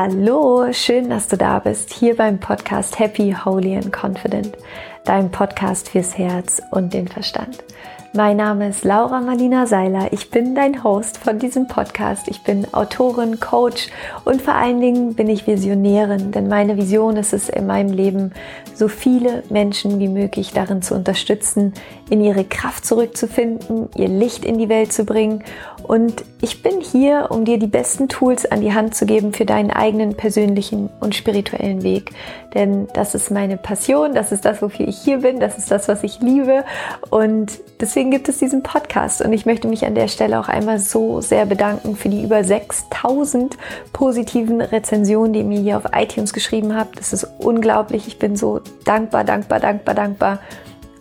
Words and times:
Hallo, 0.00 0.72
schön, 0.72 1.10
dass 1.10 1.26
du 1.26 1.36
da 1.36 1.58
bist, 1.58 1.92
hier 1.92 2.14
beim 2.14 2.38
Podcast 2.38 3.00
Happy, 3.00 3.34
Holy 3.44 3.74
and 3.74 3.92
Confident, 3.92 4.56
dein 5.04 5.28
Podcast 5.28 5.88
fürs 5.88 6.16
Herz 6.16 6.62
und 6.70 6.94
den 6.94 7.08
Verstand. 7.08 7.64
Mein 8.12 8.36
Name 8.36 8.68
ist 8.68 8.84
Laura 8.84 9.20
Marlina 9.20 9.66
Seiler. 9.66 10.12
Ich 10.12 10.30
bin 10.30 10.54
dein 10.54 10.84
Host 10.84 11.18
von 11.18 11.40
diesem 11.40 11.66
Podcast. 11.66 12.28
Ich 12.28 12.44
bin 12.44 12.72
Autorin, 12.72 13.40
Coach 13.40 13.88
und 14.24 14.40
vor 14.40 14.54
allen 14.54 14.80
Dingen 14.80 15.14
bin 15.14 15.28
ich 15.28 15.48
Visionärin, 15.48 16.30
denn 16.30 16.46
meine 16.46 16.76
Vision 16.76 17.16
ist 17.16 17.32
es 17.32 17.48
in 17.48 17.66
meinem 17.66 17.92
Leben, 17.92 18.30
so 18.74 18.86
viele 18.86 19.42
Menschen 19.50 19.98
wie 19.98 20.08
möglich 20.08 20.52
darin 20.52 20.80
zu 20.80 20.94
unterstützen, 20.94 21.74
in 22.10 22.22
ihre 22.22 22.44
Kraft 22.44 22.84
zurückzufinden, 22.84 23.88
ihr 23.96 24.08
Licht 24.08 24.44
in 24.44 24.58
die 24.58 24.68
Welt 24.68 24.92
zu 24.92 25.04
bringen. 25.04 25.44
Und 25.82 26.24
ich 26.42 26.62
bin 26.62 26.80
hier, 26.80 27.28
um 27.30 27.44
dir 27.44 27.58
die 27.58 27.66
besten 27.66 28.08
Tools 28.08 28.44
an 28.44 28.60
die 28.60 28.74
Hand 28.74 28.94
zu 28.94 29.06
geben 29.06 29.32
für 29.32 29.44
deinen 29.44 29.70
eigenen 29.70 30.14
persönlichen 30.14 30.90
und 31.00 31.14
spirituellen 31.14 31.82
Weg. 31.82 32.10
Denn 32.54 32.88
das 32.94 33.14
ist 33.14 33.30
meine 33.30 33.56
Passion, 33.56 34.14
das 34.14 34.32
ist 34.32 34.44
das, 34.44 34.60
wofür 34.60 34.86
ich 34.86 34.98
hier 34.98 35.18
bin, 35.18 35.40
das 35.40 35.56
ist 35.56 35.70
das, 35.70 35.88
was 35.88 36.02
ich 36.02 36.20
liebe. 36.20 36.64
Und 37.10 37.58
deswegen 37.80 38.10
gibt 38.10 38.28
es 38.28 38.38
diesen 38.38 38.62
Podcast. 38.62 39.22
Und 39.22 39.32
ich 39.32 39.46
möchte 39.46 39.68
mich 39.68 39.86
an 39.86 39.94
der 39.94 40.08
Stelle 40.08 40.38
auch 40.38 40.48
einmal 40.48 40.78
so 40.78 41.20
sehr 41.20 41.46
bedanken 41.46 41.96
für 41.96 42.08
die 42.08 42.22
über 42.22 42.44
6000 42.44 43.56
positiven 43.92 44.60
Rezensionen, 44.60 45.32
die 45.32 45.40
ihr 45.40 45.44
mir 45.46 45.60
hier 45.60 45.76
auf 45.78 45.84
iTunes 45.94 46.32
geschrieben 46.32 46.76
habt. 46.76 46.98
Das 46.98 47.12
ist 47.12 47.26
unglaublich. 47.38 48.06
Ich 48.06 48.18
bin 48.18 48.36
so 48.36 48.60
dankbar, 48.84 49.24
dankbar, 49.24 49.60
dankbar, 49.60 49.94
dankbar. 49.94 50.38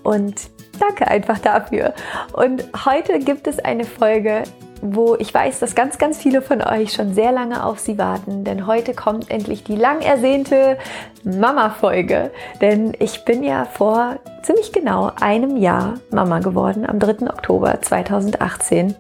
Und 0.04 0.36
danke 0.80 1.08
einfach 1.08 1.40
dafür. 1.40 1.94
Und 2.34 2.66
heute 2.86 3.20
gibt 3.20 3.48
es 3.48 3.60
eine 3.60 3.84
Folge, 3.84 4.44
wo 4.82 5.16
ich 5.16 5.34
weiß, 5.34 5.60
dass 5.60 5.76
ganz, 5.76 5.98
ganz 5.98 6.18
viele 6.18 6.42
von 6.42 6.62
euch 6.62 6.94
schon 6.94 7.14
sehr 7.14 7.32
lange 7.32 7.64
auf 7.64 7.80
sie 7.80 7.98
warten, 7.98 8.44
denn 8.44 8.68
heute 8.68 8.94
kommt 8.94 9.32
endlich 9.32 9.64
die 9.64 9.76
lang 9.76 10.02
ersehnte 10.02 10.78
Mama-Folge. 11.24 12.32
Denn 12.62 12.94
ich 13.00 13.26
bin 13.26 13.44
ja 13.44 13.66
vor 13.66 14.20
ziemlich 14.48 14.72
genau 14.72 15.12
einem 15.20 15.58
Jahr 15.58 15.96
Mama 16.10 16.40
geworden, 16.40 16.86
am 16.88 17.00
3. 17.00 17.30
Oktober 17.30 17.82
2018. 17.82 18.96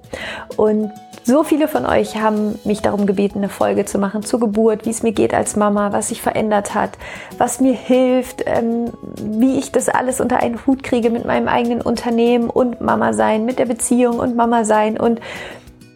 Und 0.58 0.92
so 1.23 1.44
viele 1.44 1.70
von 1.70 1.86
euch 1.86 2.17
haben 2.17 2.59
mich 2.66 2.81
darum 2.81 3.06
gebeten, 3.06 3.39
eine 3.39 3.48
Folge 3.50 3.86
zu 3.86 3.98
machen 3.98 4.23
zur 4.23 4.42
Geburt, 4.42 4.86
wie 4.86 4.89
es 4.89 5.04
mir 5.04 5.14
geht 5.14 5.34
als 5.34 5.56
Mama, 5.56 5.94
was 5.94 6.09
sich 6.09 6.22
verändert 6.22 6.76
hat, 6.76 6.98
was 7.38 7.62
mir 7.62 7.73
hilft, 7.73 8.44
ähm, 8.45 8.92
wie 9.16 9.58
ich 9.58 9.72
das 9.72 9.88
alles 9.88 10.20
unter 10.20 10.42
einen 10.42 10.66
Hut 10.67 10.84
kriege 10.84 11.09
mit 11.09 11.26
meinem 11.26 11.48
eigenen 11.48 11.82
Unternehmen 11.82 12.50
und 12.50 12.82
Mama 12.82 13.14
sein, 13.14 13.45
mit 13.45 13.58
der 13.58 13.66
Beziehung 13.67 14.20
und 14.20 14.36
Mama 14.36 14.66
sein 14.66 15.00
und 15.00 15.22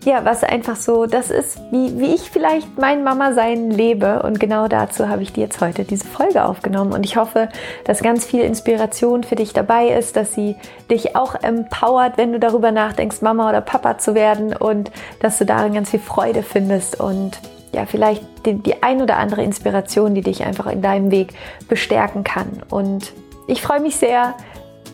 ja, 0.03 0.25
was 0.25 0.43
einfach 0.43 0.75
so, 0.75 1.05
das 1.05 1.29
ist, 1.29 1.59
wie, 1.71 1.99
wie 1.99 2.15
ich 2.15 2.31
vielleicht 2.31 2.79
mein 2.79 3.03
Mama-Sein 3.03 3.69
lebe. 3.69 4.23
Und 4.23 4.39
genau 4.39 4.67
dazu 4.67 5.07
habe 5.07 5.21
ich 5.21 5.31
dir 5.31 5.41
jetzt 5.41 5.61
heute 5.61 5.83
diese 5.83 6.07
Folge 6.07 6.43
aufgenommen. 6.43 6.93
Und 6.93 7.05
ich 7.05 7.17
hoffe, 7.17 7.49
dass 7.85 8.01
ganz 8.01 8.25
viel 8.25 8.41
Inspiration 8.41 9.23
für 9.23 9.35
dich 9.35 9.53
dabei 9.53 9.89
ist, 9.89 10.15
dass 10.15 10.33
sie 10.33 10.55
dich 10.89 11.15
auch 11.15 11.35
empowert, 11.35 12.17
wenn 12.17 12.31
du 12.31 12.39
darüber 12.39 12.71
nachdenkst, 12.71 13.21
Mama 13.21 13.49
oder 13.49 13.61
Papa 13.61 13.99
zu 13.99 14.15
werden 14.15 14.55
und 14.55 14.91
dass 15.19 15.37
du 15.37 15.45
darin 15.45 15.73
ganz 15.73 15.91
viel 15.91 15.99
Freude 15.99 16.41
findest 16.41 16.99
und 16.99 17.39
ja, 17.71 17.85
vielleicht 17.85 18.23
die, 18.45 18.55
die 18.55 18.81
ein 18.81 19.01
oder 19.01 19.17
andere 19.17 19.43
Inspiration, 19.43 20.15
die 20.15 20.21
dich 20.21 20.43
einfach 20.43 20.65
in 20.65 20.81
deinem 20.81 21.11
Weg 21.11 21.33
bestärken 21.69 22.23
kann. 22.23 22.63
Und 22.69 23.13
ich 23.47 23.61
freue 23.61 23.79
mich 23.79 23.97
sehr, 23.97 24.33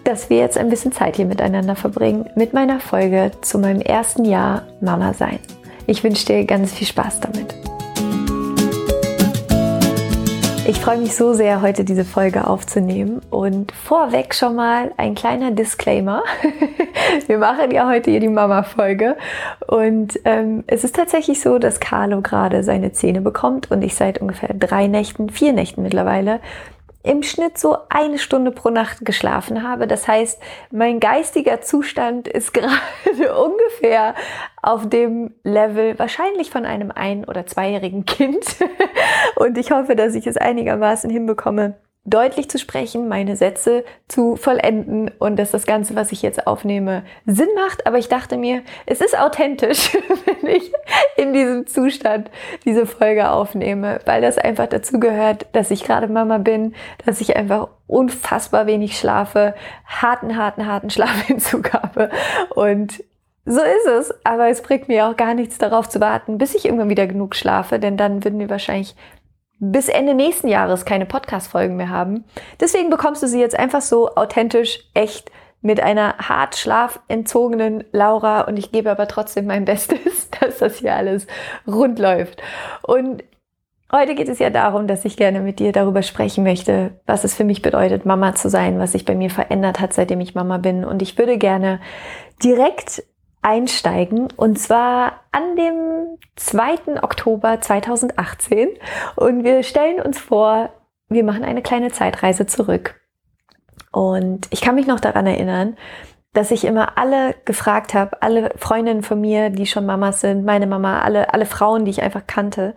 dass 0.08 0.30
wir 0.30 0.38
jetzt 0.38 0.58
ein 0.58 0.70
bisschen 0.70 0.94
Zeit 0.94 1.18
hier 1.18 1.26
miteinander 1.26 1.76
verbringen 1.76 2.30
mit 2.34 2.54
meiner 2.54 2.80
Folge 2.80 3.32
zu 3.42 3.60
meinem 3.60 3.82
ersten 3.82 4.24
Jahr 4.24 4.62
Mama 4.80 5.14
sein. 5.14 5.40
Ich 5.86 6.02
wünsche 6.02 6.26
dir 6.26 6.46
ganz 6.46 6.72
viel 6.72 6.88
Spaß 6.88 7.20
damit. 7.20 7.54
Ich 10.66 10.80
freue 10.80 10.98
mich 10.98 11.14
so 11.16 11.34
sehr, 11.34 11.62
heute 11.62 11.84
diese 11.84 12.06
Folge 12.06 12.48
aufzunehmen 12.48 13.22
und 13.30 13.74
vorweg 13.74 14.34
schon 14.34 14.56
mal 14.56 14.92
ein 14.96 15.14
kleiner 15.14 15.52
Disclaimer. 15.52 16.24
Wir 17.28 17.38
machen 17.38 17.72
ja 17.72 17.90
heute 17.90 18.12
hier 18.12 18.20
die 18.22 18.28
Mama-Folge 18.30 19.18
und 19.68 20.20
ähm, 20.24 20.64
es 20.68 20.86
ist 20.86 20.96
tatsächlich 20.96 21.42
so, 21.42 21.60
dass 21.60 21.82
Carlo 21.82 22.22
gerade 22.22 22.64
seine 22.64 22.94
Zähne 22.94 23.20
bekommt 23.20 23.72
und 23.72 23.82
ich 23.82 23.96
seit 23.96 24.20
ungefähr 24.20 24.54
drei 24.54 24.88
Nächten, 24.88 25.30
vier 25.30 25.52
Nächten 25.52 25.84
mittlerweile 25.84 26.40
im 27.08 27.24
Schnitt 27.24 27.58
so 27.58 27.78
eine 27.90 28.20
Stunde 28.20 28.52
pro 28.52 28.70
Nacht 28.70 29.06
geschlafen 29.06 29.64
habe. 29.64 29.88
Das 29.88 30.08
heißt, 30.08 30.40
mein 30.72 31.00
geistiger 31.00 31.62
Zustand 31.62 32.28
ist 32.28 32.54
gerade 32.54 33.42
ungefähr 33.42 34.14
auf 34.62 34.88
dem 34.90 35.34
Level 35.44 35.98
wahrscheinlich 35.98 36.52
von 36.52 36.66
einem 36.66 36.92
ein- 36.92 37.26
oder 37.26 37.46
zweijährigen 37.46 38.06
Kind. 38.06 38.46
Und 39.36 39.58
ich 39.58 39.72
hoffe, 39.72 39.96
dass 39.96 40.16
ich 40.16 40.28
es 40.28 40.38
einigermaßen 40.38 41.10
hinbekomme, 41.10 41.76
deutlich 42.08 42.50
zu 42.50 42.58
sprechen, 42.58 43.10
meine 43.10 43.36
Sätze 43.36 43.84
zu 44.08 44.38
vollenden 44.38 45.12
und 45.20 45.36
dass 45.38 45.52
das 45.52 45.66
Ganze, 45.66 45.94
was 45.96 46.14
ich 46.14 46.22
jetzt 46.22 46.48
aufnehme, 46.48 47.04
Sinn 47.26 47.50
macht. 47.56 47.86
Aber 47.86 47.98
ich 47.98 48.08
dachte 48.08 48.38
mir, 48.38 48.64
es 48.86 49.02
ist 49.02 49.18
authentisch, 49.20 49.96
wenn 50.42 50.56
ich 50.56 50.72
in 51.18 51.34
diesem 51.34 51.68
Zustand 51.68 52.32
diese 52.64 52.86
Folge 52.86 53.30
aufnehme, 53.30 54.00
weil 54.06 54.22
das 54.22 54.38
einfach 54.38 54.68
dazu 54.68 55.00
gehört, 55.00 55.48
dass 55.52 55.70
ich 55.70 55.84
gerade 55.84 56.08
Mama 56.08 56.38
bin, 56.38 56.74
dass 57.06 57.20
ich 57.20 57.36
einfach 57.36 57.68
unfassbar 57.88 58.68
wenig 58.68 58.98
schlafe, 58.98 59.54
harten, 59.86 60.38
harten, 60.38 60.66
harten 60.66 60.90
Schlafentzug 60.98 61.74
habe 61.74 62.10
und 62.56 63.04
so 63.50 63.62
ist 63.62 63.88
es, 63.88 64.14
aber 64.26 64.50
es 64.50 64.62
bringt 64.62 64.90
mir 64.90 65.08
auch 65.08 65.16
gar 65.16 65.34
nichts 65.34 65.58
darauf 65.58 65.88
zu 65.88 66.02
warten, 66.02 66.38
bis 66.38 66.54
ich 66.54 66.66
irgendwann 66.66 66.90
wieder 66.90 67.08
genug 67.08 67.34
schlafe, 67.34 67.80
denn 67.80 67.96
dann 67.96 68.26
würden 68.26 68.40
wir 68.40 68.50
wahrscheinlich 68.50 68.94
bis 69.60 69.90
Ende 69.90 70.14
nächsten 70.14 70.48
Jahres 70.48 70.86
keine 70.86 71.06
Podcast-Folgen 71.06 71.76
mehr 71.76 71.90
haben. 71.90 72.26
Deswegen 72.60 72.90
bekommst 72.90 73.24
du 73.24 73.28
sie 73.28 73.40
jetzt 73.40 73.58
einfach 73.58 73.82
so 73.82 74.16
authentisch, 74.16 74.80
echt 74.94 75.32
mit 75.62 75.82
einer 75.82 76.18
hart 76.20 76.56
schlafentzogenen 76.56 77.84
Laura 77.92 78.42
und 78.42 78.58
ich 78.58 78.72
gebe 78.72 78.92
aber 78.92 79.08
trotzdem 79.08 79.48
mein 79.48 79.66
Bestes, 79.66 80.30
dass 80.40 80.60
das 80.60 80.78
hier 80.78 80.96
alles 80.96 81.28
rund 81.66 81.98
läuft. 81.98 82.42
Und 82.84 83.24
heute 83.92 84.14
geht 84.14 84.30
es 84.30 84.40
ja 84.40 84.50
darum, 84.52 84.88
dass 84.88 85.06
ich 85.06 85.18
gerne 85.18 85.40
mit 85.40 85.60
dir 85.60 85.72
darüber 85.72 86.04
sprechen 86.04 86.44
möchte, 86.44 86.92
was 87.06 87.24
es 87.24 87.34
für 87.34 87.44
mich 87.44 87.64
bedeutet, 87.64 88.06
Mama 88.06 88.36
zu 88.36 88.50
sein, 88.50 88.80
was 88.80 88.92
sich 88.92 89.06
bei 89.06 89.16
mir 89.16 89.32
verändert 89.32 89.80
hat, 89.80 89.94
seitdem 89.94 90.22
ich 90.22 90.36
Mama 90.36 90.58
bin. 90.58 90.86
Und 90.86 91.02
ich 91.02 91.18
würde 91.18 91.38
gerne 91.38 91.80
direkt 92.44 93.04
einsteigen 93.42 94.28
und 94.36 94.60
zwar 94.60 95.22
an 95.32 95.56
dem 95.56 96.18
2. 96.36 97.02
Oktober 97.04 97.62
2018 97.62 98.70
und 99.16 99.44
wir 99.44 99.64
stellen 99.64 100.02
uns 100.02 100.20
vor, 100.20 100.72
wir 101.10 101.24
machen 101.24 101.44
eine 101.44 101.62
kleine 101.62 101.92
Zeitreise 101.92 102.46
zurück. 102.46 103.00
Und 103.92 104.48
ich 104.52 104.62
kann 104.62 104.76
mich 104.76 104.88
noch 104.88 105.00
daran 105.00 105.26
erinnern, 105.26 105.78
dass 106.34 106.52
ich 106.52 106.66
immer 106.66 106.98
alle 106.98 107.36
gefragt 107.46 107.94
habe, 107.94 108.22
alle 108.22 108.52
Freundinnen 108.58 109.02
von 109.02 109.20
mir, 109.20 109.50
die 109.50 109.66
schon 109.66 109.86
Mamas 109.86 110.22
sind, 110.22 110.46
meine 110.46 110.68
Mama, 110.68 111.02
alle, 111.02 111.34
alle 111.34 111.46
Frauen, 111.46 111.86
die 111.86 111.92
ich 111.92 112.04
einfach 112.04 112.28
kannte, 112.28 112.76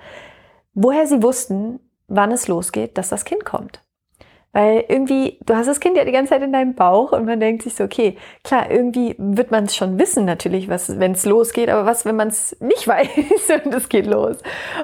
woher 0.72 1.06
sie 1.06 1.22
wussten, 1.22 1.80
wann 2.06 2.32
es 2.32 2.48
losgeht, 2.48 2.96
dass 2.96 3.08
das 3.08 3.24
Kind 3.24 3.44
kommt. 3.44 3.82
Weil 4.52 4.84
irgendwie, 4.88 5.38
du 5.46 5.54
hast 5.54 5.68
das 5.68 5.78
Kind 5.78 5.96
ja 5.96 6.04
die 6.04 6.10
ganze 6.10 6.30
Zeit 6.30 6.42
in 6.42 6.52
deinem 6.52 6.74
Bauch 6.74 7.12
und 7.12 7.24
man 7.24 7.38
denkt 7.38 7.62
sich 7.62 7.74
so, 7.74 7.84
okay, 7.84 8.16
klar, 8.42 8.68
irgendwie 8.68 9.14
wird 9.16 9.52
man 9.52 9.64
es 9.64 9.76
schon 9.76 9.98
wissen 9.98 10.24
natürlich, 10.24 10.68
was, 10.68 10.98
wenn 10.98 11.12
es 11.12 11.24
losgeht, 11.24 11.68
aber 11.68 11.86
was, 11.86 12.04
wenn 12.04 12.16
man 12.16 12.28
es 12.28 12.56
nicht 12.60 12.88
weiß 12.88 13.08
und 13.64 13.74
es 13.74 13.88
geht 13.88 14.06
los. 14.06 14.38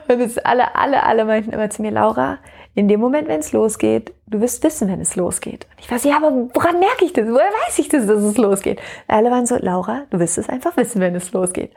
Und 0.08 0.20
es 0.20 0.38
alle, 0.38 0.76
alle, 0.76 1.02
alle 1.02 1.24
meinten 1.24 1.52
immer 1.52 1.68
zu 1.68 1.82
mir, 1.82 1.90
Laura, 1.90 2.38
in 2.76 2.86
dem 2.86 3.00
Moment, 3.00 3.26
wenn 3.26 3.40
es 3.40 3.52
losgeht, 3.52 4.12
du 4.26 4.40
wirst 4.40 4.62
wissen, 4.62 4.88
wenn 4.88 5.00
es 5.00 5.16
losgeht. 5.16 5.66
Und 5.70 5.80
ich 5.80 5.90
weiß, 5.90 6.04
ja, 6.04 6.18
aber 6.18 6.30
woran 6.52 6.78
merke 6.78 7.04
ich 7.04 7.12
das? 7.12 7.26
Woher 7.26 7.50
weiß 7.66 7.78
ich 7.78 7.88
das, 7.88 8.06
dass 8.06 8.22
es 8.22 8.36
losgeht? 8.36 8.80
Alle 9.08 9.30
waren 9.30 9.46
so, 9.46 9.56
Laura, 9.56 10.02
du 10.10 10.20
wirst 10.20 10.38
es 10.38 10.48
einfach 10.48 10.76
wissen, 10.76 11.00
wenn 11.00 11.14
es 11.14 11.32
losgeht. 11.32 11.72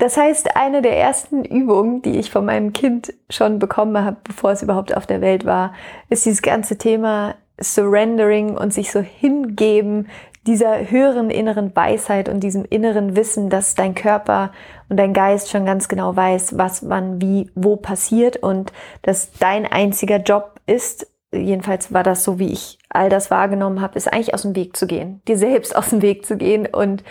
Das 0.00 0.16
heißt, 0.16 0.56
eine 0.56 0.80
der 0.80 0.96
ersten 0.96 1.44
Übungen, 1.44 2.00
die 2.00 2.18
ich 2.18 2.30
von 2.30 2.46
meinem 2.46 2.72
Kind 2.72 3.12
schon 3.28 3.58
bekommen 3.58 4.02
habe, 4.02 4.16
bevor 4.24 4.50
es 4.50 4.62
überhaupt 4.62 4.96
auf 4.96 5.06
der 5.06 5.20
Welt 5.20 5.44
war, 5.44 5.74
ist 6.08 6.24
dieses 6.24 6.40
ganze 6.40 6.78
Thema 6.78 7.34
Surrendering 7.60 8.56
und 8.56 8.72
sich 8.72 8.90
so 8.92 9.00
hingeben 9.00 10.08
dieser 10.46 10.90
höheren 10.90 11.28
inneren 11.28 11.76
Weisheit 11.76 12.30
und 12.30 12.40
diesem 12.40 12.64
inneren 12.64 13.14
Wissen, 13.14 13.50
dass 13.50 13.74
dein 13.74 13.94
Körper 13.94 14.52
und 14.88 14.96
dein 14.96 15.12
Geist 15.12 15.50
schon 15.50 15.66
ganz 15.66 15.86
genau 15.86 16.16
weiß, 16.16 16.56
was 16.56 16.88
wann 16.88 17.20
wie 17.20 17.50
wo 17.54 17.76
passiert 17.76 18.38
und 18.38 18.72
dass 19.02 19.32
dein 19.32 19.66
einziger 19.66 20.16
Job 20.16 20.60
ist, 20.66 21.08
jedenfalls 21.30 21.92
war 21.92 22.04
das 22.04 22.24
so, 22.24 22.38
wie 22.38 22.52
ich 22.52 22.78
all 22.88 23.10
das 23.10 23.30
wahrgenommen 23.30 23.82
habe, 23.82 23.98
ist 23.98 24.10
eigentlich 24.10 24.32
aus 24.32 24.42
dem 24.42 24.56
Weg 24.56 24.78
zu 24.78 24.86
gehen, 24.86 25.20
dir 25.28 25.36
selbst 25.36 25.76
aus 25.76 25.90
dem 25.90 26.00
Weg 26.00 26.24
zu 26.24 26.38
gehen 26.38 26.66
und 26.66 27.04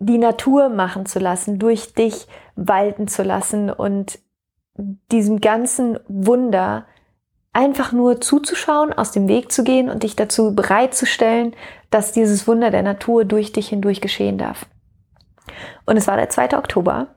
die 0.00 0.18
Natur 0.18 0.70
machen 0.70 1.06
zu 1.06 1.18
lassen, 1.18 1.58
durch 1.58 1.94
dich 1.94 2.26
walten 2.56 3.06
zu 3.06 3.22
lassen 3.22 3.70
und 3.70 4.18
diesem 5.12 5.40
ganzen 5.40 5.98
Wunder 6.08 6.86
einfach 7.52 7.92
nur 7.92 8.20
zuzuschauen, 8.20 8.92
aus 8.92 9.12
dem 9.12 9.28
Weg 9.28 9.52
zu 9.52 9.62
gehen 9.62 9.90
und 9.90 10.02
dich 10.02 10.16
dazu 10.16 10.54
bereitzustellen, 10.54 11.54
dass 11.90 12.12
dieses 12.12 12.48
Wunder 12.48 12.70
der 12.70 12.82
Natur 12.82 13.24
durch 13.24 13.52
dich 13.52 13.68
hindurch 13.68 14.00
geschehen 14.00 14.38
darf. 14.38 14.66
Und 15.84 15.96
es 15.96 16.06
war 16.06 16.16
der 16.16 16.30
2. 16.30 16.56
Oktober 16.56 17.08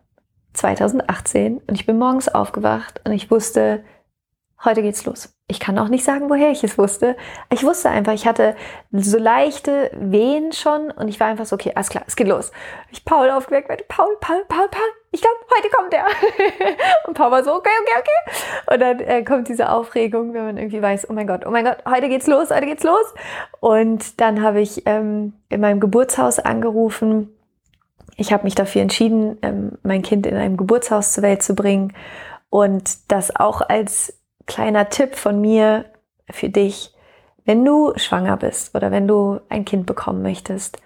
2018 0.54 1.60
und 1.60 1.76
ich 1.76 1.86
bin 1.86 1.98
morgens 1.98 2.28
aufgewacht 2.28 3.02
und 3.06 3.14
ich 3.14 3.32
wusste, 3.32 3.84
heute 4.66 4.82
geht's 4.82 5.06
los. 5.06 5.34
Ich 5.48 5.60
kann 5.60 5.78
auch 5.78 5.90
nicht 5.90 6.04
sagen, 6.04 6.30
woher 6.30 6.52
ich 6.52 6.64
es 6.64 6.78
wusste. 6.78 7.16
Ich 7.52 7.64
wusste 7.64 7.90
einfach, 7.90 8.14
ich 8.14 8.26
hatte 8.26 8.56
so 8.92 9.18
leichte 9.18 9.92
Wehen 9.94 10.52
schon 10.54 10.90
und 10.92 11.08
ich 11.08 11.20
war 11.20 11.28
einfach 11.28 11.46
so, 11.46 11.56
okay, 11.56 11.74
alles 11.76 11.90
klar, 11.90 12.04
es 12.08 12.16
geht 12.16 12.28
los. 12.28 12.52
Ich 12.90 13.04
Paul 13.04 13.30
aufgeweckt, 13.30 13.70
werde, 13.70 13.84
Paul, 13.88 14.16
Paul, 14.22 14.44
Paul, 14.48 14.68
Paul, 14.70 14.82
ich 15.12 15.22
glaube, 15.22 15.36
heute 15.58 15.70
kommt 15.70 15.94
er. 15.94 16.06
und 17.08 17.14
Paul 17.14 17.32
war 17.32 17.44
so, 17.44 17.54
okay, 17.54 17.70
okay, 17.82 18.00
okay. 18.00 18.74
Und 18.74 18.80
dann 18.80 19.00
äh, 19.00 19.24
kommt 19.24 19.48
diese 19.48 19.70
Aufregung, 19.70 20.34
wenn 20.34 20.46
man 20.46 20.58
irgendwie 20.58 20.82
weiß, 20.82 21.10
oh 21.10 21.14
mein 21.14 21.28
Gott, 21.28 21.46
oh 21.46 21.52
mein 21.52 21.66
Gott, 21.66 21.78
heute 21.88 22.10
geht's 22.10 22.28
los, 22.28 22.50
heute 22.50 22.66
geht's 22.66 22.84
los. 22.84 23.14
Und 23.60 24.22
dann 24.22 24.42
habe 24.42 24.62
ich 24.62 24.84
ähm, 24.86 25.34
in 25.50 25.62
meinem 25.62 25.80
Geburtshaus 25.80 26.40
angerufen. 26.40 27.30
Ich 28.16 28.32
habe 28.32 28.44
mich 28.44 28.56
dafür 28.56 28.82
entschieden, 28.82 29.38
ähm, 29.42 29.74
mein 29.84 30.02
Kind 30.02 30.26
in 30.26 30.36
einem 30.36 30.58
Geburtshaus 30.58 31.14
zur 31.14 31.24
Welt 31.24 31.44
zu 31.44 31.54
bringen 31.54 31.94
und 32.50 33.12
das 33.12 33.36
auch 33.36 33.62
als 33.62 34.23
kleiner 34.46 34.90
Tipp 34.90 35.16
von 35.16 35.40
mir 35.42 35.86
für 36.30 36.50
dich, 36.50 36.94
wenn 37.46 37.66
du 37.66 37.94
schwanger 37.98 38.38
bist 38.38 38.76
oder 38.76 38.92
wenn 38.92 39.08
du 39.08 39.40
ein 39.50 39.66
Kind 39.66 39.86
bekommen 39.86 40.22
möchtest, 40.22 40.78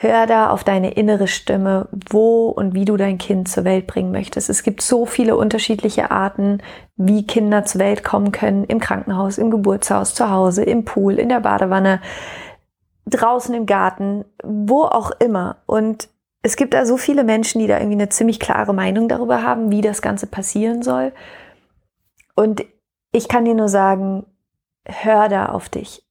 hör 0.00 0.26
da 0.26 0.50
auf 0.50 0.62
deine 0.62 0.92
innere 0.92 1.26
Stimme, 1.26 1.88
wo 2.08 2.48
und 2.48 2.72
wie 2.72 2.84
du 2.84 2.96
dein 2.96 3.18
Kind 3.18 3.48
zur 3.48 3.64
Welt 3.64 3.88
bringen 3.88 4.12
möchtest. 4.12 4.48
Es 4.48 4.62
gibt 4.62 4.80
so 4.80 5.06
viele 5.06 5.36
unterschiedliche 5.36 6.12
Arten, 6.12 6.62
wie 6.96 7.26
Kinder 7.26 7.64
zur 7.64 7.80
Welt 7.80 8.04
kommen 8.04 8.30
können. 8.30 8.62
Im 8.64 8.78
Krankenhaus, 8.78 9.38
im 9.38 9.50
Geburtshaus, 9.50 10.14
zu 10.14 10.30
Hause, 10.30 10.62
im 10.62 10.84
Pool, 10.84 11.18
in 11.18 11.28
der 11.28 11.40
Badewanne, 11.40 12.00
draußen 13.06 13.52
im 13.56 13.66
Garten, 13.66 14.24
wo 14.44 14.82
auch 14.82 15.10
immer. 15.18 15.56
Und 15.66 16.08
es 16.42 16.54
gibt 16.54 16.74
da 16.74 16.86
so 16.86 16.96
viele 16.96 17.24
Menschen, 17.24 17.60
die 17.60 17.66
da 17.66 17.78
irgendwie 17.78 17.96
eine 17.96 18.08
ziemlich 18.08 18.38
klare 18.38 18.72
Meinung 18.72 19.08
darüber 19.08 19.42
haben, 19.42 19.72
wie 19.72 19.80
das 19.80 20.00
Ganze 20.00 20.28
passieren 20.28 20.82
soll. 20.82 21.12
Und 22.38 22.64
ich 23.10 23.26
kann 23.26 23.46
dir 23.46 23.54
nur 23.54 23.68
sagen, 23.68 24.24
hör 24.86 25.28
da 25.28 25.46
auf 25.46 25.68
dich. 25.68 26.06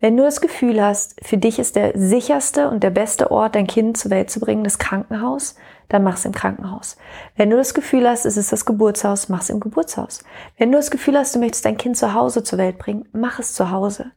Wenn 0.00 0.16
du 0.16 0.22
das 0.22 0.40
Gefühl 0.40 0.82
hast, 0.82 1.22
für 1.22 1.36
dich 1.36 1.58
ist 1.58 1.76
der 1.76 1.92
sicherste 1.94 2.70
und 2.70 2.82
der 2.82 2.88
beste 2.88 3.30
Ort, 3.30 3.54
dein 3.54 3.66
Kind 3.66 3.98
zur 3.98 4.10
Welt 4.10 4.30
zu 4.30 4.40
bringen, 4.40 4.64
das 4.64 4.78
Krankenhaus, 4.78 5.54
dann 5.90 6.02
mach's 6.02 6.24
im 6.24 6.32
Krankenhaus. 6.32 6.96
Wenn 7.36 7.50
du 7.50 7.58
das 7.58 7.74
Gefühl 7.74 8.08
hast, 8.08 8.24
es 8.24 8.38
ist 8.38 8.52
das 8.52 8.64
Geburtshaus, 8.64 9.28
mach's 9.28 9.50
im 9.50 9.60
Geburtshaus. 9.60 10.24
Wenn 10.56 10.72
du 10.72 10.78
das 10.78 10.90
Gefühl 10.90 11.18
hast, 11.18 11.34
du 11.34 11.40
möchtest 11.40 11.66
dein 11.66 11.76
Kind 11.76 11.98
zu 11.98 12.14
Hause 12.14 12.42
zur 12.42 12.58
Welt 12.58 12.78
bringen, 12.78 13.06
mach 13.12 13.38
es 13.38 13.52
zu 13.52 13.70
Hause. 13.70 14.12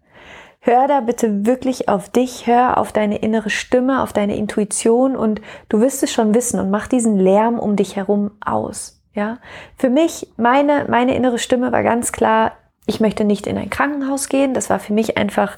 Hör 0.61 0.87
da 0.87 1.01
bitte 1.01 1.45
wirklich 1.45 1.89
auf 1.89 2.07
dich, 2.07 2.47
hör 2.47 2.77
auf 2.77 2.93
deine 2.93 3.17
innere 3.17 3.49
Stimme, 3.49 4.01
auf 4.01 4.13
deine 4.13 4.37
Intuition 4.37 5.17
und 5.17 5.41
du 5.67 5.81
wirst 5.81 6.03
es 6.03 6.13
schon 6.13 6.33
wissen 6.33 6.57
und 6.61 6.69
mach 6.69 6.87
diesen 6.87 7.17
Lärm 7.17 7.59
um 7.59 7.75
dich 7.75 7.97
herum 7.97 8.31
aus. 8.39 8.98
Ja, 9.19 9.39
für 9.75 9.89
mich, 9.89 10.29
meine, 10.37 10.85
meine 10.87 11.13
innere 11.13 11.39
Stimme 11.39 11.73
war 11.73 11.83
ganz 11.83 12.13
klar, 12.13 12.53
ich 12.85 13.01
möchte 13.01 13.25
nicht 13.25 13.47
in 13.47 13.57
ein 13.57 13.69
Krankenhaus 13.69 14.29
gehen. 14.29 14.53
Das 14.53 14.69
war 14.69 14.79
für 14.79 14.93
mich 14.93 15.17
einfach, 15.17 15.57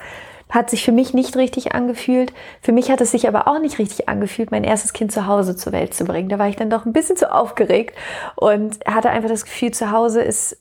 hat 0.49 0.71
sich 0.71 0.83
für 0.83 0.91
mich 0.91 1.13
nicht 1.13 1.37
richtig 1.37 1.75
angefühlt. 1.75 2.33
Für 2.63 2.71
mich 2.71 2.89
hat 2.89 3.01
es 3.01 3.11
sich 3.11 3.27
aber 3.27 3.47
auch 3.47 3.59
nicht 3.59 3.77
richtig 3.77 4.09
angefühlt, 4.09 4.49
mein 4.49 4.63
erstes 4.63 4.93
Kind 4.93 5.11
zu 5.11 5.27
Hause 5.27 5.55
zur 5.55 5.73
Welt 5.73 5.93
zu 5.93 6.05
bringen. 6.05 6.27
Da 6.27 6.39
war 6.39 6.49
ich 6.49 6.55
dann 6.55 6.71
doch 6.71 6.87
ein 6.87 6.91
bisschen 6.91 7.17
zu 7.17 7.31
aufgeregt 7.31 7.95
und 8.35 8.79
hatte 8.87 9.11
einfach 9.11 9.29
das 9.29 9.45
Gefühl, 9.45 9.69
zu 9.69 9.91
Hause 9.91 10.23
ist 10.23 10.57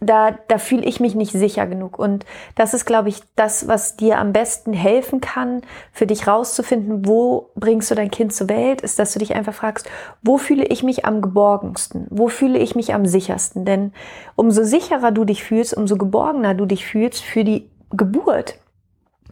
da, 0.00 0.32
da 0.48 0.58
fühle 0.58 0.84
ich 0.84 1.00
mich 1.00 1.14
nicht 1.14 1.32
sicher 1.32 1.66
genug. 1.66 1.98
Und 1.98 2.24
das 2.56 2.74
ist, 2.74 2.84
glaube 2.84 3.08
ich, 3.08 3.20
das, 3.36 3.68
was 3.68 3.96
dir 3.96 4.18
am 4.18 4.32
besten 4.32 4.72
helfen 4.72 5.20
kann, 5.20 5.62
für 5.92 6.06
dich 6.06 6.26
rauszufinden, 6.26 7.06
wo 7.06 7.50
bringst 7.54 7.90
du 7.90 7.94
dein 7.94 8.10
Kind 8.10 8.32
zur 8.32 8.48
Welt, 8.48 8.80
ist, 8.80 8.98
dass 8.98 9.12
du 9.12 9.18
dich 9.18 9.34
einfach 9.34 9.54
fragst, 9.54 9.88
wo 10.22 10.38
fühle 10.38 10.64
ich 10.64 10.82
mich 10.82 11.04
am 11.04 11.22
geborgensten? 11.22 12.06
Wo 12.10 12.28
fühle 12.28 12.58
ich 12.58 12.74
mich 12.74 12.92
am 12.92 13.06
sichersten? 13.06 13.64
Denn 13.64 13.92
umso 14.36 14.64
sicherer 14.64 15.12
du 15.12 15.24
dich 15.24 15.44
fühlst, 15.44 15.76
umso 15.76 15.96
geborgener 15.96 16.54
du 16.54 16.66
dich 16.66 16.84
fühlst 16.86 17.22
für 17.22 17.44
die 17.44 17.70
Geburt, 17.90 18.58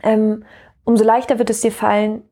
ähm, 0.02 0.44
umso 0.84 1.04
leichter 1.04 1.38
wird 1.38 1.50
es 1.50 1.60
dir 1.60 1.72
fallen, 1.72 2.22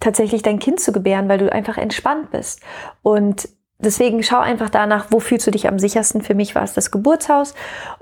tatsächlich 0.00 0.42
dein 0.42 0.58
Kind 0.58 0.80
zu 0.80 0.92
gebären, 0.92 1.28
weil 1.28 1.38
du 1.38 1.52
einfach 1.52 1.76
entspannt 1.76 2.30
bist. 2.30 2.62
Und 3.02 3.48
deswegen 3.82 4.22
schau 4.22 4.38
einfach 4.38 4.70
danach, 4.70 5.06
wo 5.10 5.20
fühlst 5.20 5.46
du 5.46 5.50
dich 5.50 5.68
am 5.68 5.78
sichersten. 5.78 6.22
Für 6.22 6.34
mich 6.34 6.54
war 6.54 6.62
es 6.62 6.74
das 6.74 6.90
Geburtshaus. 6.90 7.54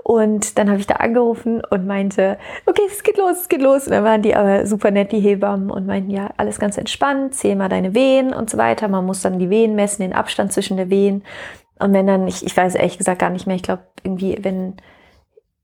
Und 0.03 0.57
dann 0.57 0.69
habe 0.69 0.79
ich 0.79 0.87
da 0.87 0.95
angerufen 0.95 1.61
und 1.69 1.85
meinte, 1.85 2.37
okay, 2.65 2.81
es 2.87 3.03
geht 3.03 3.17
los, 3.17 3.41
es 3.41 3.49
geht 3.49 3.61
los. 3.61 3.85
Und 3.85 3.91
dann 3.91 4.03
waren 4.03 4.21
die 4.21 4.35
aber 4.35 4.65
super 4.65 4.91
nett, 4.91 5.11
die 5.11 5.19
Hebammen, 5.19 5.71
und 5.71 5.85
meinten, 5.85 6.11
ja, 6.11 6.29
alles 6.37 6.59
ganz 6.59 6.77
entspannt, 6.77 7.35
zähl 7.35 7.55
mal 7.55 7.69
deine 7.69 7.93
Wehen 7.93 8.33
und 8.33 8.49
so 8.49 8.57
weiter. 8.57 8.87
Man 8.87 9.05
muss 9.05 9.21
dann 9.21 9.39
die 9.39 9.49
Wehen 9.49 9.75
messen, 9.75 10.01
den 10.01 10.13
Abstand 10.13 10.53
zwischen 10.53 10.77
der 10.77 10.89
Wehen. 10.89 11.23
Und 11.79 11.93
wenn 11.93 12.07
dann, 12.07 12.27
ich, 12.27 12.45
ich 12.45 12.55
weiß 12.55 12.75
ehrlich 12.75 12.97
gesagt 12.97 13.19
gar 13.19 13.29
nicht 13.29 13.47
mehr, 13.47 13.55
ich 13.55 13.63
glaube 13.63 13.83
irgendwie, 14.03 14.37
wenn 14.41 14.75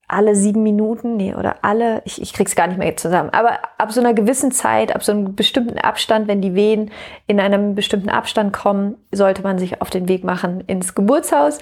alle 0.08 0.36
sieben 0.36 0.62
Minuten, 0.62 1.18
nee, 1.18 1.34
oder 1.34 1.58
alle, 1.64 2.02
ich, 2.06 2.22
ich 2.22 2.34
krieg's 2.34 2.56
gar 2.56 2.68
nicht 2.68 2.78
mehr 2.78 2.96
zusammen, 2.96 3.30
aber 3.32 3.60
ab 3.78 3.92
so 3.92 4.00
einer 4.00 4.14
gewissen 4.14 4.52
Zeit, 4.52 4.96
ab 4.96 5.04
so 5.04 5.12
einem 5.12 5.36
bestimmten 5.36 5.80
Abstand, 5.80 6.28
wenn 6.28 6.42
die 6.42 6.54
Wehen 6.54 6.92
in 7.26 7.40
einem 7.40 7.74
bestimmten 7.74 8.10
Abstand 8.10 8.54
kommen, 8.54 8.98
sollte 9.12 9.42
man 9.42 9.58
sich 9.58 9.82
auf 9.82 9.90
den 9.90 10.08
Weg 10.08 10.24
machen 10.24 10.62
ins 10.68 10.94
Geburtshaus. 10.94 11.58